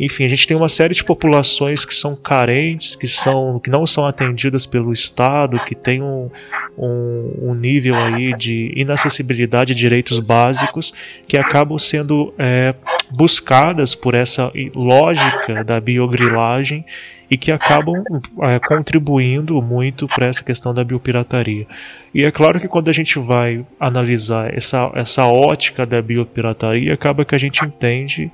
[0.00, 3.86] Enfim, a gente tem uma série de populações que são carentes, que, são, que não
[3.86, 6.28] são atendidas pelo Estado, que tem um,
[6.76, 10.92] um, um nível aí de inacessibilidade de direitos básicos,
[11.28, 12.74] que acabam sendo é,
[13.10, 16.84] buscadas por essa lógica da biogrilagem
[17.32, 18.04] e que acabam
[18.42, 21.66] é, contribuindo muito para essa questão da biopirataria.
[22.12, 27.24] E é claro que quando a gente vai analisar essa, essa ótica da biopirataria, acaba
[27.24, 28.30] que a gente entende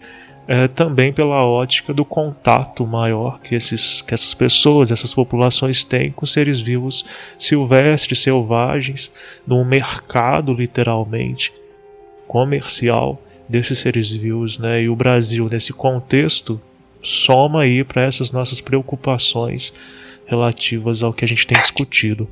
[0.48, 6.10] é, também pela ótica do contato maior que, esses, que essas pessoas, essas populações têm
[6.10, 7.04] com seres vivos
[7.38, 9.12] silvestres, selvagens,
[9.46, 11.52] num mercado literalmente
[12.26, 14.82] comercial desses seres vivos, né?
[14.82, 16.60] E o Brasil nesse contexto
[17.00, 19.72] soma aí para essas nossas preocupações
[20.26, 22.28] relativas ao que a gente tem discutido.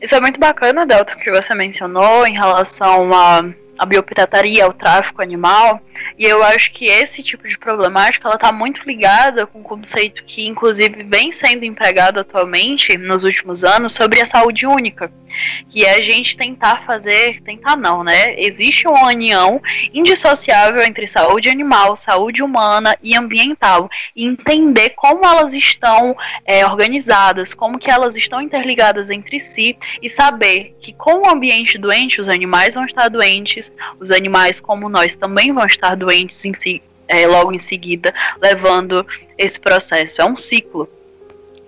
[0.00, 3.42] Isso é muito bacana, Delta, que você mencionou em relação a
[3.78, 5.80] a biopirataria, o tráfico animal.
[6.18, 10.24] E eu acho que esse tipo de problemática ela está muito ligada com um conceito
[10.24, 15.10] que, inclusive, vem sendo empregado atualmente nos últimos anos sobre a saúde única,
[15.68, 18.34] que é a gente tentar fazer, tentar não, né?
[18.38, 19.60] Existe uma união
[19.92, 27.54] indissociável entre saúde animal, saúde humana e ambiental, e entender como elas estão é, organizadas,
[27.54, 32.28] como que elas estão interligadas entre si e saber que com o ambiente doente os
[32.28, 33.67] animais vão estar doentes,
[34.00, 39.06] os animais como nós também vão estar doentes em si, é, logo em seguida, levando
[39.36, 40.20] esse processo.
[40.20, 40.88] É um ciclo.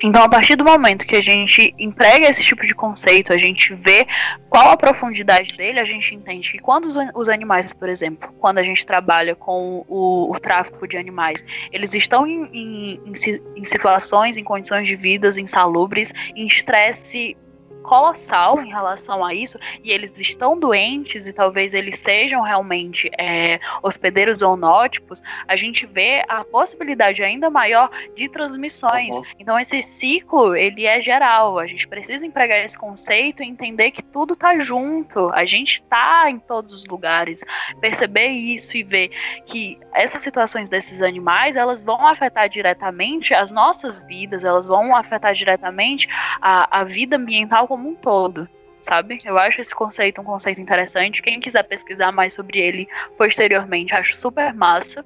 [0.03, 3.75] Então, a partir do momento que a gente emprega esse tipo de conceito, a gente
[3.75, 4.07] vê
[4.49, 8.59] qual a profundidade dele, a gente entende que quando os, os animais, por exemplo, quando
[8.59, 13.13] a gente trabalha com o, o tráfico de animais, eles estão em, em, em,
[13.57, 17.37] em situações, em condições de vidas insalubres, em estresse
[17.83, 23.59] colossal em relação a isso e eles estão doentes e talvez eles sejam realmente é,
[23.83, 29.14] hospedeiros zoonótipos, a gente vê a possibilidade ainda maior de transmissões.
[29.14, 29.22] Uhum.
[29.39, 31.59] Então esse ciclo ele é geral.
[31.59, 35.31] A gente precisa empregar esse conceito e entender que tudo tá junto.
[35.33, 37.43] A gente está em todos os lugares.
[37.81, 39.11] Perceber isso e ver
[39.47, 45.35] que essas situações desses animais elas vão afetar diretamente as nossas vidas, elas vão afetar
[45.35, 46.09] diretamente
[46.41, 48.49] a, a vida ambiental como um todo,
[48.81, 49.18] sabe?
[49.25, 51.23] Eu acho esse conceito um conceito interessante.
[51.23, 55.05] Quem quiser pesquisar mais sobre ele posteriormente, acho super massa.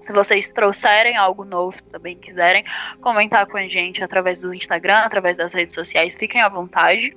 [0.00, 2.64] Se vocês trouxerem algo novo, também quiserem
[3.00, 7.16] comentar com a gente através do Instagram, através das redes sociais, fiquem à vontade.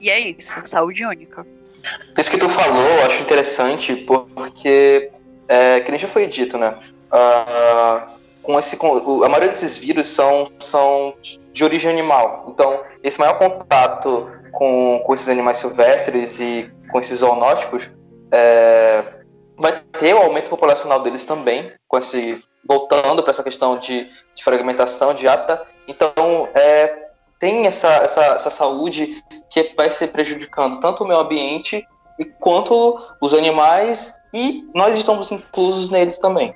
[0.00, 1.46] E é isso, saúde única.
[2.18, 5.08] Isso que tu falou, eu acho interessante, porque,
[5.46, 6.76] é, que nem já foi dito, né?
[7.12, 8.15] Uh,
[8.46, 11.14] com esse, a maioria desses vírus são, são
[11.52, 12.46] de origem animal.
[12.48, 17.90] Então, esse maior contato com, com esses animais silvestres e com esses zoonóticos
[18.32, 19.04] é,
[19.58, 24.44] vai ter o aumento populacional deles também, com esse voltando para essa questão de, de,
[24.44, 25.66] fragmentação de hábitat.
[25.88, 26.14] Então,
[26.54, 27.06] é,
[27.40, 31.84] tem essa, essa, essa saúde que vai ser prejudicando tanto o meio ambiente
[32.40, 36.54] quanto os animais e nós estamos inclusos neles também.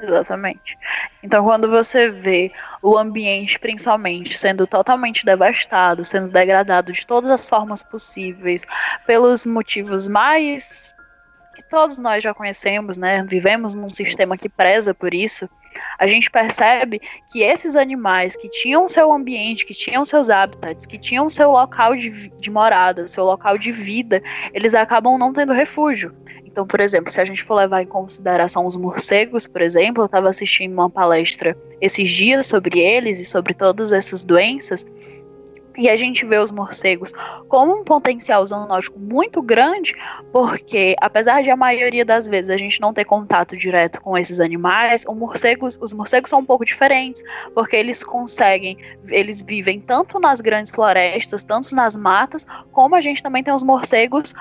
[0.00, 0.78] Exatamente.
[1.22, 7.48] Então, quando você vê o ambiente, principalmente, sendo totalmente devastado, sendo degradado de todas as
[7.48, 8.64] formas possíveis,
[9.06, 10.94] pelos motivos mais
[11.58, 13.24] que todos nós já conhecemos, né?
[13.24, 15.48] Vivemos num sistema que preza por isso.
[15.98, 17.00] A gente percebe
[17.32, 21.96] que esses animais que tinham seu ambiente, que tinham seus hábitats, que tinham seu local
[21.96, 24.22] de, de morada, seu local de vida,
[24.54, 26.14] eles acabam não tendo refúgio.
[26.44, 30.06] Então, por exemplo, se a gente for levar em consideração os morcegos, por exemplo, eu
[30.06, 34.86] estava assistindo uma palestra esses dias sobre eles e sobre todas essas doenças,
[35.78, 37.12] e a gente vê os morcegos
[37.48, 39.94] como um potencial zoonótico muito grande,
[40.32, 44.40] porque apesar de a maioria das vezes a gente não ter contato direto com esses
[44.40, 47.22] animais, morcegos, os morcegos são um pouco diferentes,
[47.54, 48.76] porque eles conseguem,
[49.08, 53.62] eles vivem tanto nas grandes florestas, tanto nas matas, como a gente também tem os
[53.62, 54.34] morcegos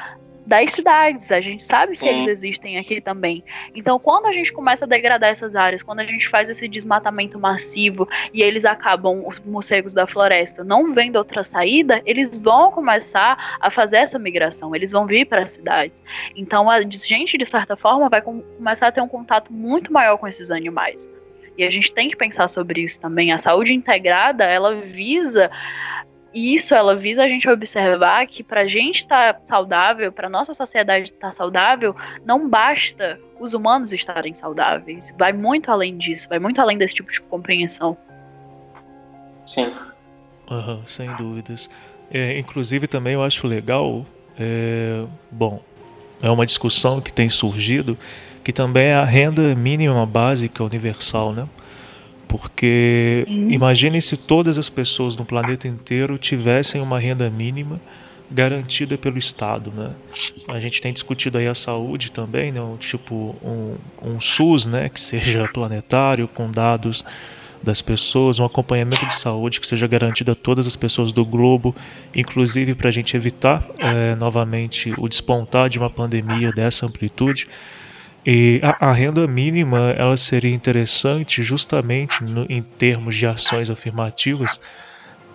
[0.48, 1.30] das cidades.
[1.30, 3.44] A gente sabe que eles existem aqui também.
[3.76, 7.38] Então, quando a gente começa a degradar essas áreas, quando a gente faz esse desmatamento
[7.38, 13.58] massivo e eles acabam, os morcegos da floresta, não vendo outra saída, eles vão começar
[13.60, 16.02] a fazer essa migração, eles vão vir para as cidades.
[16.34, 20.28] Então, a gente, de certa forma, vai começar a ter um contato muito maior com
[20.28, 21.10] esses animais.
[21.58, 23.34] E a gente tem que pensar sobre isso também.
[23.34, 25.50] A saúde integrada, ela visa
[26.38, 30.30] e isso ela visa a gente observar que para a gente estar tá saudável, para
[30.30, 35.12] nossa sociedade estar tá saudável, não basta os humanos estarem saudáveis.
[35.18, 37.98] Vai muito além disso, vai muito além desse tipo de compreensão.
[39.48, 39.74] Sim.
[40.48, 41.72] Uhum, sem dúvidas.
[42.12, 44.06] É, inclusive também eu acho legal,
[44.40, 45.60] é, bom,
[46.22, 47.98] é uma discussão que tem surgido,
[48.44, 51.48] que também é a renda mínima básica universal, né?
[52.28, 53.52] Porque uhum.
[53.52, 57.80] imagine se todas as pessoas no planeta inteiro tivessem uma renda mínima
[58.30, 59.92] garantida pelo Estado, né?
[60.48, 62.60] A gente tem discutido aí a saúde também, né?
[62.80, 64.90] Tipo um, um SUS, né?
[64.90, 67.04] Que seja planetário, com dados
[67.64, 71.76] das pessoas, um acompanhamento de saúde que seja garantido a todas as pessoas do globo,
[72.16, 77.48] inclusive para a gente evitar é, novamente o despontar de uma pandemia dessa amplitude.
[78.30, 84.60] E a, a, renda mínima ela seria interessante justamente no, em termos de ações afirmativas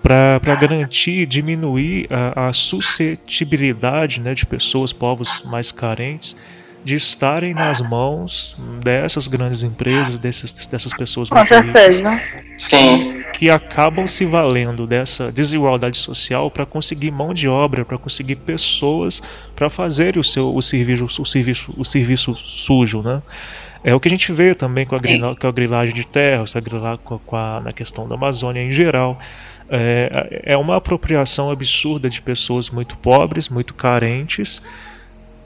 [0.02, 6.36] para garantir, diminuir a, a suscetibilidade né, de pessoas, povos mais carentes,
[6.84, 12.20] de estarem nas mãos dessas grandes empresas, desses, dessas pessoas Com certeza.
[12.58, 13.22] Sim.
[13.32, 19.22] que acabam se valendo dessa desigualdade social para conseguir mão de obra, para conseguir pessoas
[19.54, 23.22] para fazer o seu o serviço, o serviço, o serviço sujo, né?
[23.84, 26.54] É o que a gente vê também com a, grila, com a grilagem de terras,
[26.54, 29.18] a com, com a, na questão da Amazônia em geral.
[29.68, 34.62] É, é uma apropriação absurda de pessoas muito pobres, muito carentes,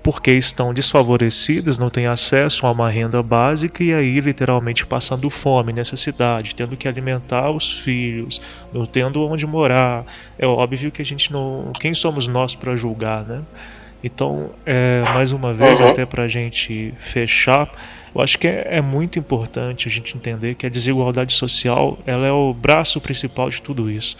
[0.06, 5.72] porque estão desfavorecidas, não têm acesso a uma renda básica e aí literalmente passando fome,
[5.72, 8.40] necessidade, tendo que alimentar os filhos,
[8.72, 10.04] não tendo onde morar.
[10.38, 11.72] É óbvio que a gente não.
[11.80, 13.42] Quem somos nós para julgar, né?
[14.00, 15.88] Então, é, mais uma vez, uhum.
[15.88, 17.68] até para a gente fechar,
[18.14, 22.24] eu acho que é, é, muito importante a gente entender que a desigualdade social ela
[22.28, 24.16] é o braço principal de tudo isso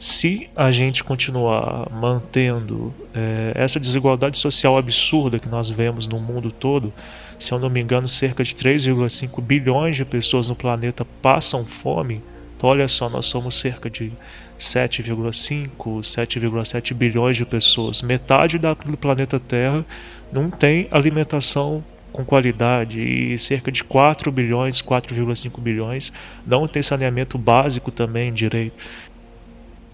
[0.00, 6.50] se a gente continuar mantendo é, essa desigualdade social absurda que nós vemos no mundo
[6.50, 6.90] todo,
[7.38, 12.22] se eu não me engano, cerca de 3,5 bilhões de pessoas no planeta passam fome.
[12.56, 14.10] Então, olha só, nós somos cerca de
[14.58, 18.00] 7,5, 7,7 bilhões de pessoas.
[18.00, 19.84] Metade do planeta Terra
[20.32, 26.12] não tem alimentação com qualidade e cerca de 4 bilhões, 4,5 bilhões
[26.46, 28.74] não tem saneamento básico também direito.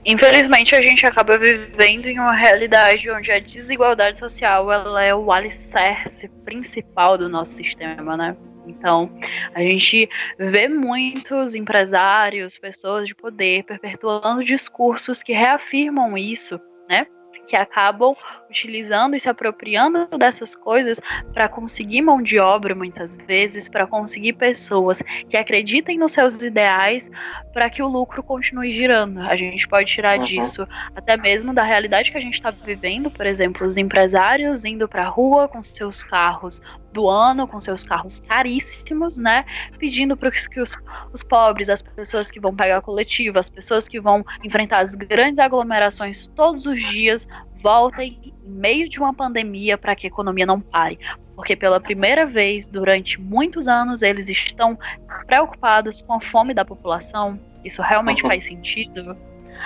[0.09, 5.33] Infelizmente, a gente acaba vivendo em uma realidade onde a desigualdade social ela é o
[5.33, 8.37] alicerce principal do nosso sistema, né?
[8.69, 9.11] Então,
[9.53, 17.09] a gente vê muitos empresários, pessoas de poder perpetuando discursos que reafirmam isso, né?
[17.49, 18.15] Que acabam
[18.49, 21.01] utilizando e se apropriando dessas coisas
[21.33, 27.11] para conseguir mão de obra muitas vezes, para conseguir pessoas que acreditem nos seus ideais,
[27.53, 29.21] para que o lucro continue girando.
[29.21, 30.25] A gente pode tirar uhum.
[30.25, 34.89] disso até mesmo da realidade que a gente está vivendo, por exemplo, os empresários indo
[34.89, 36.61] para a rua com seus carros
[36.93, 39.45] do ano, com seus carros caríssimos, né?
[39.79, 40.75] Pedindo para que os,
[41.13, 45.39] os pobres, as pessoas que vão pegar coletivo, as pessoas que vão enfrentar as grandes
[45.39, 47.29] aglomerações todos os dias,
[47.67, 51.01] voltem em meio de uma pandemia para que a economia não pare.
[51.35, 54.79] Porque pela primeira vez durante muitos anos eles estão
[55.27, 57.41] preocupados com a fome da população.
[57.65, 59.17] Isso realmente faz sentido?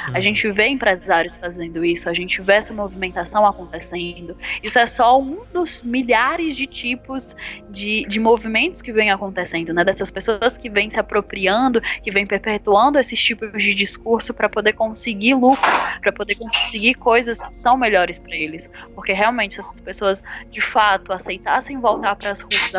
[0.06, 0.22] A uhum.
[0.22, 4.36] gente vê empresários fazendo isso, a gente vê essa movimentação acontecendo.
[4.62, 7.36] Isso é só um dos milhares de tipos
[7.68, 9.84] de, de movimentos que vem acontecendo, né?
[9.84, 14.72] Dessas pessoas que vêm se apropriando, que vêm perpetuando esses tipos de discurso para poder
[14.72, 15.70] conseguir lucro,
[16.00, 18.68] para poder conseguir coisas que são melhores para eles.
[18.94, 22.72] Porque realmente essas pessoas de fato aceitassem voltar para as ruas,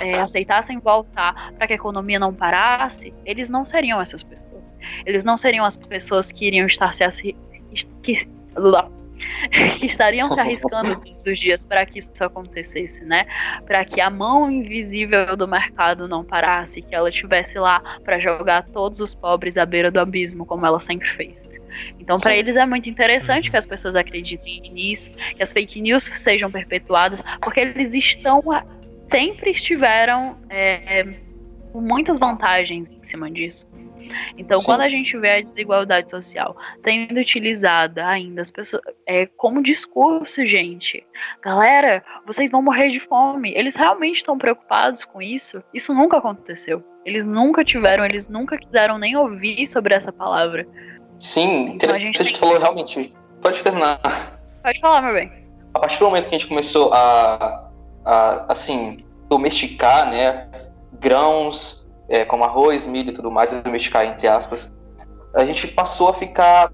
[0.00, 4.47] é, aceitassem voltar para que a economia não parasse, eles não seriam essas pessoas.
[5.04, 7.34] Eles não seriam as pessoas que iriam estar se
[8.02, 8.26] que,
[9.78, 13.26] que estariam se arriscando todos os dias para que isso acontecesse, né?
[13.66, 18.66] Para que a mão invisível do mercado não parasse, que ela estivesse lá para jogar
[18.68, 21.48] todos os pobres à beira do abismo, como ela sempre fez.
[21.98, 23.50] Então, para eles é muito interessante uhum.
[23.52, 28.42] que as pessoas acreditem nisso, que as fake news sejam perpetuadas, porque eles estão
[29.10, 31.06] sempre estiveram é,
[31.72, 33.67] com muitas vantagens em cima disso.
[34.36, 34.64] Então, Sim.
[34.64, 40.46] quando a gente vê a desigualdade social sendo utilizada ainda as pessoas, é, como discurso,
[40.46, 41.04] gente,
[41.42, 43.52] galera, vocês vão morrer de fome.
[43.54, 45.62] Eles realmente estão preocupados com isso?
[45.72, 46.82] Isso nunca aconteceu.
[47.04, 50.66] Eles nunca tiveram, eles nunca quiseram nem ouvir sobre essa palavra.
[51.18, 52.18] Sim, então, interessante.
[52.18, 52.36] Você tem...
[52.36, 53.14] falou realmente.
[53.40, 54.00] Pode terminar.
[54.62, 55.32] Pode falar, meu bem.
[55.74, 57.70] A partir do momento que a gente começou a,
[58.04, 58.98] a assim,
[59.28, 60.48] domesticar, né,
[61.00, 64.72] grãos, é, como arroz, milho e tudo mais, domesticar entre aspas,
[65.34, 66.70] a gente passou a ficar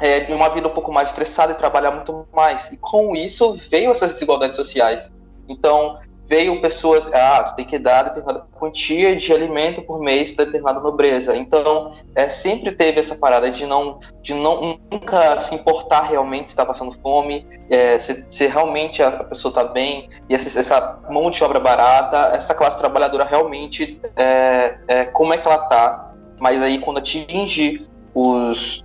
[0.00, 2.70] é, em uma vida um pouco mais estressada e trabalhar muito mais.
[2.70, 5.12] E com isso veio essas desigualdades sociais.
[5.48, 10.44] Então, veio pessoas, ah, tu tem que dar determinada quantia de alimento por mês para
[10.44, 11.36] determinada nobreza.
[11.36, 16.52] Então, é, sempre teve essa parada de não, de não nunca se importar realmente se
[16.52, 21.30] está passando fome, é, se, se, realmente a pessoa está bem, e essa, essa, mão
[21.30, 26.14] de obra barata, essa classe trabalhadora realmente, é, é, como é que ela está.
[26.38, 28.84] Mas aí, quando atinge os,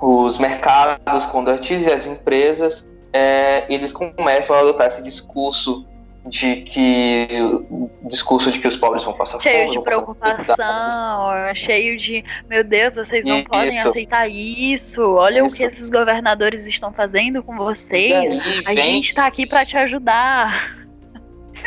[0.00, 5.86] os mercados, quando atinge as empresas, é, eles começam a adotar esse discurso
[6.26, 7.28] de que
[7.70, 12.64] o discurso de que os pobres vão passar cheio fome, de preocupação, cheio de meu
[12.64, 13.48] Deus, vocês não isso.
[13.48, 15.02] podem aceitar isso.
[15.02, 15.54] Olha isso.
[15.54, 18.40] o que esses governadores estão fazendo com vocês.
[18.66, 18.94] A vem...
[18.94, 20.76] gente está aqui para te ajudar.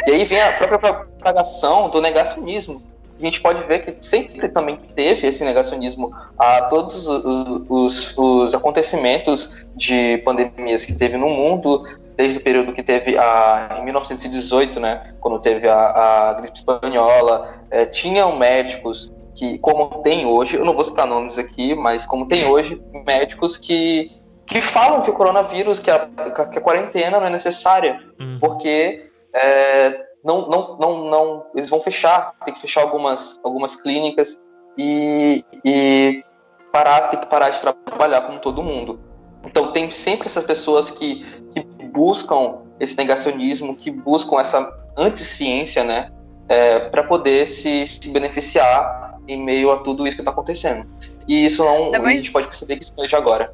[0.06, 2.84] E aí vem a própria propagação do negacionismo.
[3.18, 8.56] A gente pode ver que sempre também teve esse negacionismo a todos os, os, os
[8.56, 11.84] acontecimentos de pandemias que teve no mundo,
[12.20, 17.48] desde o período que teve a, em 1918, né, quando teve a, a gripe espanhola,
[17.72, 22.28] é, tinham médicos que, como tem hoje, eu não vou citar nomes aqui, mas como
[22.28, 24.12] tem hoje, médicos que,
[24.46, 26.10] que falam que o coronavírus, que a,
[26.52, 28.38] que a quarentena não é necessária, uhum.
[28.42, 34.38] porque é, não, não, não, não, eles vão fechar, tem que fechar algumas, algumas clínicas
[34.78, 36.22] e, e
[36.70, 39.00] parar, ter que parar de trabalhar como todo mundo.
[39.46, 46.12] Então tem sempre essas pessoas que, que buscam esse negacionismo, que buscam essa anticiência, né,
[46.48, 50.88] é, para poder se, se, beneficiar em meio a tudo isso que está acontecendo.
[51.28, 53.54] E isso não, é a gente pode perceber que isso seja agora.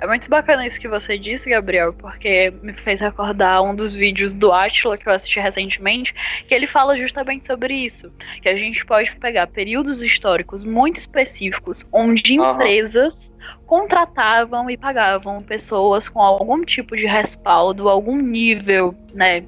[0.00, 4.32] É muito bacana isso que você disse, Gabriel, porque me fez recordar um dos vídeos
[4.32, 6.14] do Atila que eu assisti recentemente,
[6.46, 8.10] que ele fala justamente sobre isso.
[8.40, 12.52] Que a gente pode pegar períodos históricos muito específicos onde uhum.
[12.52, 13.32] empresas
[13.66, 19.44] contratavam e pagavam pessoas com algum tipo de respaldo, algum nível, né,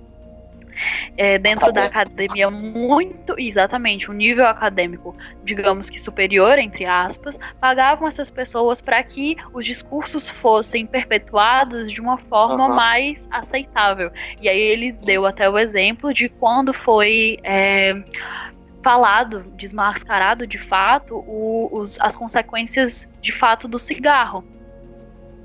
[1.16, 8.08] é, dentro da academia muito, exatamente, um nível acadêmico, digamos que superior, entre aspas, pagavam
[8.08, 12.74] essas pessoas para que os discursos fossem perpetuados de uma forma uhum.
[12.74, 14.10] mais aceitável.
[14.40, 17.38] E aí ele deu até o exemplo de quando foi.
[17.42, 17.94] É,
[18.82, 24.42] falado, desmascarado de fato, o, os, as consequências de fato do cigarro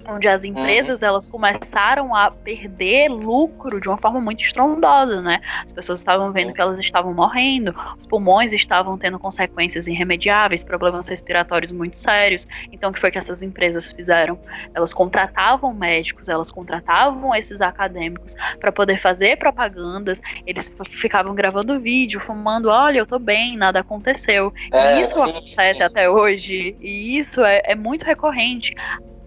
[0.07, 1.07] onde as empresas uhum.
[1.07, 5.41] elas começaram a perder lucro de uma forma muito estrondosa, né?
[5.63, 11.07] As pessoas estavam vendo que elas estavam morrendo, os pulmões estavam tendo consequências irremediáveis, problemas
[11.07, 12.47] respiratórios muito sérios.
[12.71, 14.39] Então, o que foi que essas empresas fizeram?
[14.73, 22.19] Elas contratavam médicos, elas contratavam esses acadêmicos para poder fazer propagandas, eles ficavam gravando vídeo,
[22.21, 24.53] fumando, olha, eu tô bem, nada aconteceu.
[24.71, 25.83] É, e isso sim, acontece sim.
[25.83, 28.73] até hoje, e isso é, é muito recorrente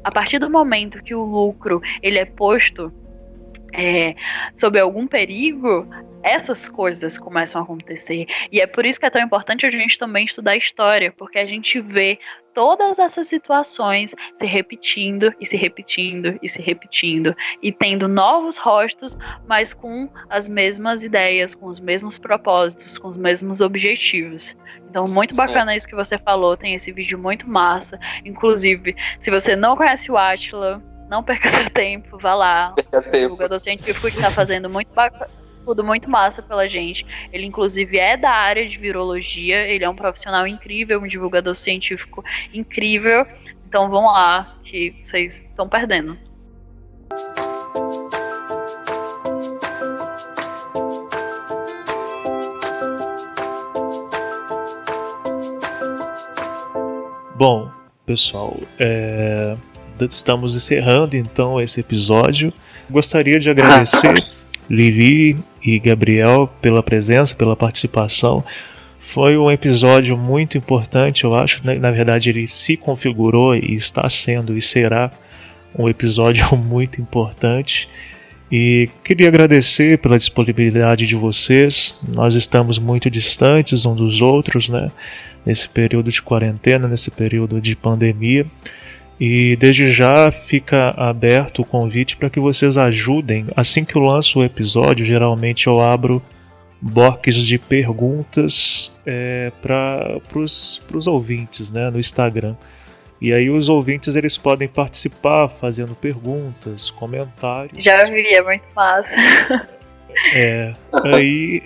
[0.05, 2.93] a partir do momento que o lucro ele é posto
[3.73, 4.15] é,
[4.55, 5.87] sob algum perigo,
[6.23, 8.27] essas coisas começam a acontecer.
[8.51, 11.47] E é por isso que é tão importante a gente também estudar história, porque a
[11.47, 12.19] gente vê
[12.55, 19.17] todas essas situações se repetindo e se repetindo e se repetindo e tendo novos rostos,
[19.47, 24.57] mas com as mesmas ideias, com os mesmos propósitos, com os mesmos objetivos.
[24.91, 25.77] Então, muito bacana Sim.
[25.77, 27.99] isso que você falou, tem esse vídeo muito massa.
[28.25, 32.75] Inclusive, se você não conhece o Atila, não perca seu tempo, vá lá.
[32.91, 35.31] Perca o divulgador científico que está fazendo muito bacana
[35.69, 37.05] tudo muito massa pela gente.
[37.31, 42.25] Ele, inclusive, é da área de virologia, ele é um profissional incrível, um divulgador científico
[42.55, 43.27] incrível.
[43.69, 46.17] Então vão lá, que vocês estão perdendo.
[57.37, 57.71] Bom,
[58.07, 59.55] pessoal, é...
[60.07, 62.53] estamos encerrando então esse episódio.
[62.91, 64.25] Gostaria de agradecer
[64.69, 68.45] Lili e Gabriel pela presença, pela participação.
[68.99, 71.67] Foi um episódio muito importante, eu acho.
[71.67, 71.77] Né?
[71.77, 75.11] Na verdade, ele se configurou e está sendo e será
[75.77, 77.89] um episódio muito importante.
[78.51, 82.01] E queria agradecer pela disponibilidade de vocês.
[82.09, 84.91] Nós estamos muito distantes uns dos outros, né?
[85.45, 88.47] Nesse período de quarentena, nesse período de pandemia.
[89.21, 93.47] E desde já fica aberto o convite para que vocês ajudem.
[93.57, 96.23] Assim que eu lanço o episódio, geralmente eu abro
[96.81, 102.55] box de perguntas é, para os ouvintes né, no Instagram.
[103.21, 107.83] E aí os ouvintes eles podem participar fazendo perguntas, comentários.
[107.83, 109.69] Já vi, é muito massa.
[110.35, 110.73] É,
[111.13, 111.63] aí.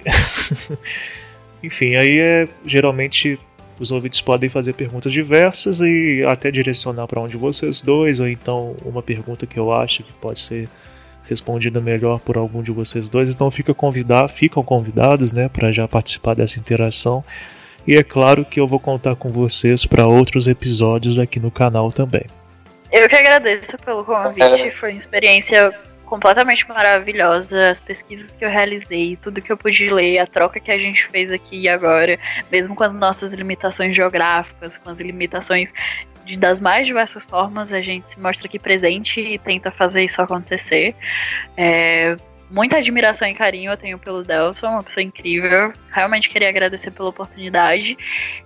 [1.63, 3.39] Enfim, aí é geralmente
[3.83, 8.29] os ouvintes podem fazer perguntas diversas e até direcionar para um de vocês dois, ou
[8.29, 10.69] então uma pergunta que eu acho que pode ser
[11.29, 13.29] respondida melhor por algum de vocês dois.
[13.29, 17.25] Então fica convidar, ficam convidados, né, para já participar dessa interação.
[17.85, 21.91] E é claro que eu vou contar com vocês para outros episódios aqui no canal
[21.91, 22.25] também.
[22.93, 25.75] Eu que agradeço pelo convite, foi uma experiência
[26.13, 27.71] completamente maravilhosa.
[27.71, 31.07] As pesquisas que eu realizei, tudo que eu pude ler, a troca que a gente
[31.07, 32.19] fez aqui agora,
[32.51, 35.73] mesmo com as nossas limitações geográficas, com as limitações
[36.27, 40.21] de, das mais diversas formas, a gente se mostra aqui presente e tenta fazer isso
[40.21, 40.95] acontecer.
[41.57, 42.15] É,
[42.51, 45.73] muita admiração e carinho eu tenho pelo Delson, uma pessoa incrível.
[45.93, 47.97] Realmente queria agradecer pela oportunidade.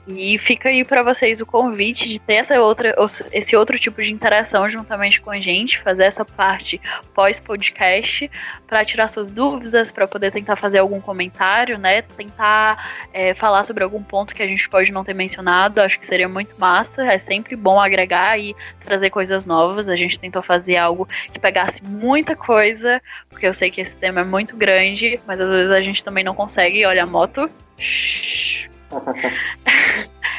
[0.08, 2.94] E fica aí para vocês o convite de ter essa outra,
[3.32, 6.80] esse outro tipo de interação juntamente com a gente, fazer essa parte
[7.14, 8.30] pós-podcast
[8.66, 12.02] para tirar suas dúvidas, para poder tentar fazer algum comentário, né?
[12.02, 15.80] Tentar é, falar sobre algum ponto que a gente pode não ter mencionado.
[15.80, 17.04] Acho que seria muito massa.
[17.04, 18.54] É sempre bom agregar e
[18.84, 19.88] trazer coisas novas.
[19.88, 24.20] A gente tentou fazer algo que pegasse muita coisa, porque eu sei que esse tema
[24.20, 26.84] é muito grande, mas às vezes a gente também não consegue.
[26.84, 27.35] Olha a moto.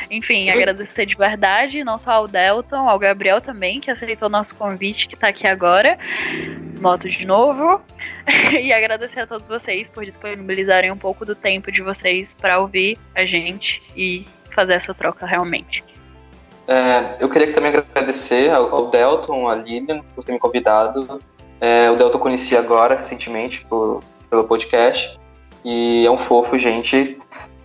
[0.09, 5.07] Enfim, agradecer de verdade, não só ao Delton, ao Gabriel também, que aceitou nosso convite,
[5.07, 5.97] que tá aqui agora.
[6.79, 7.81] Moto de novo.
[8.59, 12.97] e agradecer a todos vocês por disponibilizarem um pouco do tempo de vocês para ouvir
[13.13, 14.25] a gente e
[14.55, 15.83] fazer essa troca realmente.
[16.67, 21.21] É, eu queria também agradecer ao, ao Delton, a Lilian, por ter me convidado.
[21.59, 25.17] É, o Delton eu conheci agora, recentemente, por, pelo podcast.
[25.63, 27.17] E é um fofo, gente.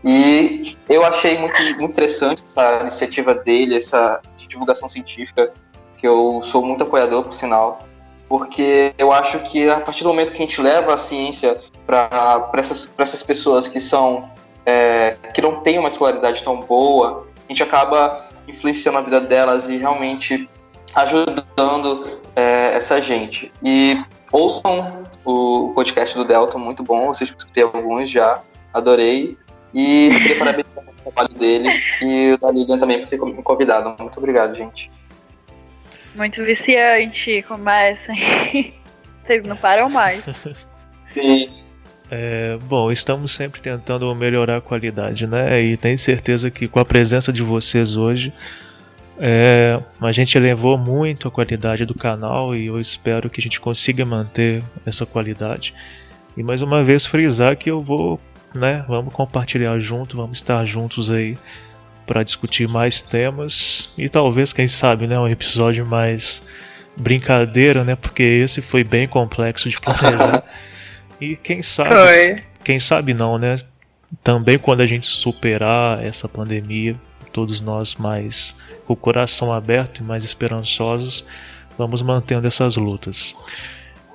[0.05, 5.53] E eu achei muito, muito interessante essa iniciativa dele, essa divulgação científica,
[5.97, 7.87] que eu sou muito apoiador, por sinal,
[8.29, 12.51] porque eu acho que a partir do momento que a gente leva a ciência para
[12.55, 14.31] essas, essas pessoas que são
[14.67, 19.69] é, que não têm uma escolaridade tão boa, a gente acaba influenciando a vida delas
[19.69, 20.49] e realmente
[20.95, 23.53] ajudando é, essa gente.
[23.63, 28.41] E ouçam o podcast do Delta, muito bom, vocês escutei alguns já,
[28.73, 29.37] adorei.
[29.75, 31.69] E queria parabenizar o trabalho dele
[32.03, 33.95] e o da Lilian também por ter me convidado.
[33.99, 34.91] Muito obrigado, gente.
[36.15, 38.13] Muito viciante, começa.
[39.25, 40.23] Vocês não param mais.
[41.13, 41.51] Sim.
[42.11, 45.63] É, bom, estamos sempre tentando melhorar a qualidade, né?
[45.63, 48.31] E tenho certeza que com a presença de vocês hoje,
[49.19, 53.61] é, a gente elevou muito a qualidade do canal e eu espero que a gente
[53.61, 55.75] consiga manter essa qualidade.
[56.37, 58.21] E mais uma vez frisar que eu vou,
[58.55, 58.85] né?
[58.89, 61.37] Vamos compartilhar junto, vamos estar juntos aí
[62.07, 66.43] para discutir mais temas e talvez, quem sabe, né, um episódio mais
[66.97, 67.97] brincadeira, né?
[67.97, 70.43] Porque esse foi bem complexo de planejar.
[71.21, 72.43] E quem sabe, Foi.
[72.65, 73.57] quem sabe não, né?
[74.25, 76.97] Também quando a gente superar essa pandemia,
[77.33, 78.55] todos nós mais
[78.87, 81.25] com o coração aberto e mais esperançosos,
[81.77, 83.35] vamos mantendo essas lutas.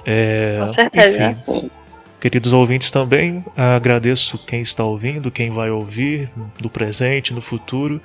[0.05, 1.29] É, com certeza.
[1.31, 1.71] Enfim,
[2.19, 6.29] queridos ouvintes também, agradeço quem está ouvindo, quem vai ouvir
[6.59, 8.01] do presente, no futuro.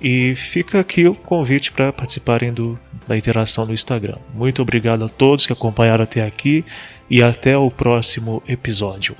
[0.00, 4.16] E fica aqui o convite para participarem do, da interação no Instagram.
[4.32, 6.64] Muito obrigado a todos que acompanharam até aqui
[7.10, 9.16] e até o próximo episódio.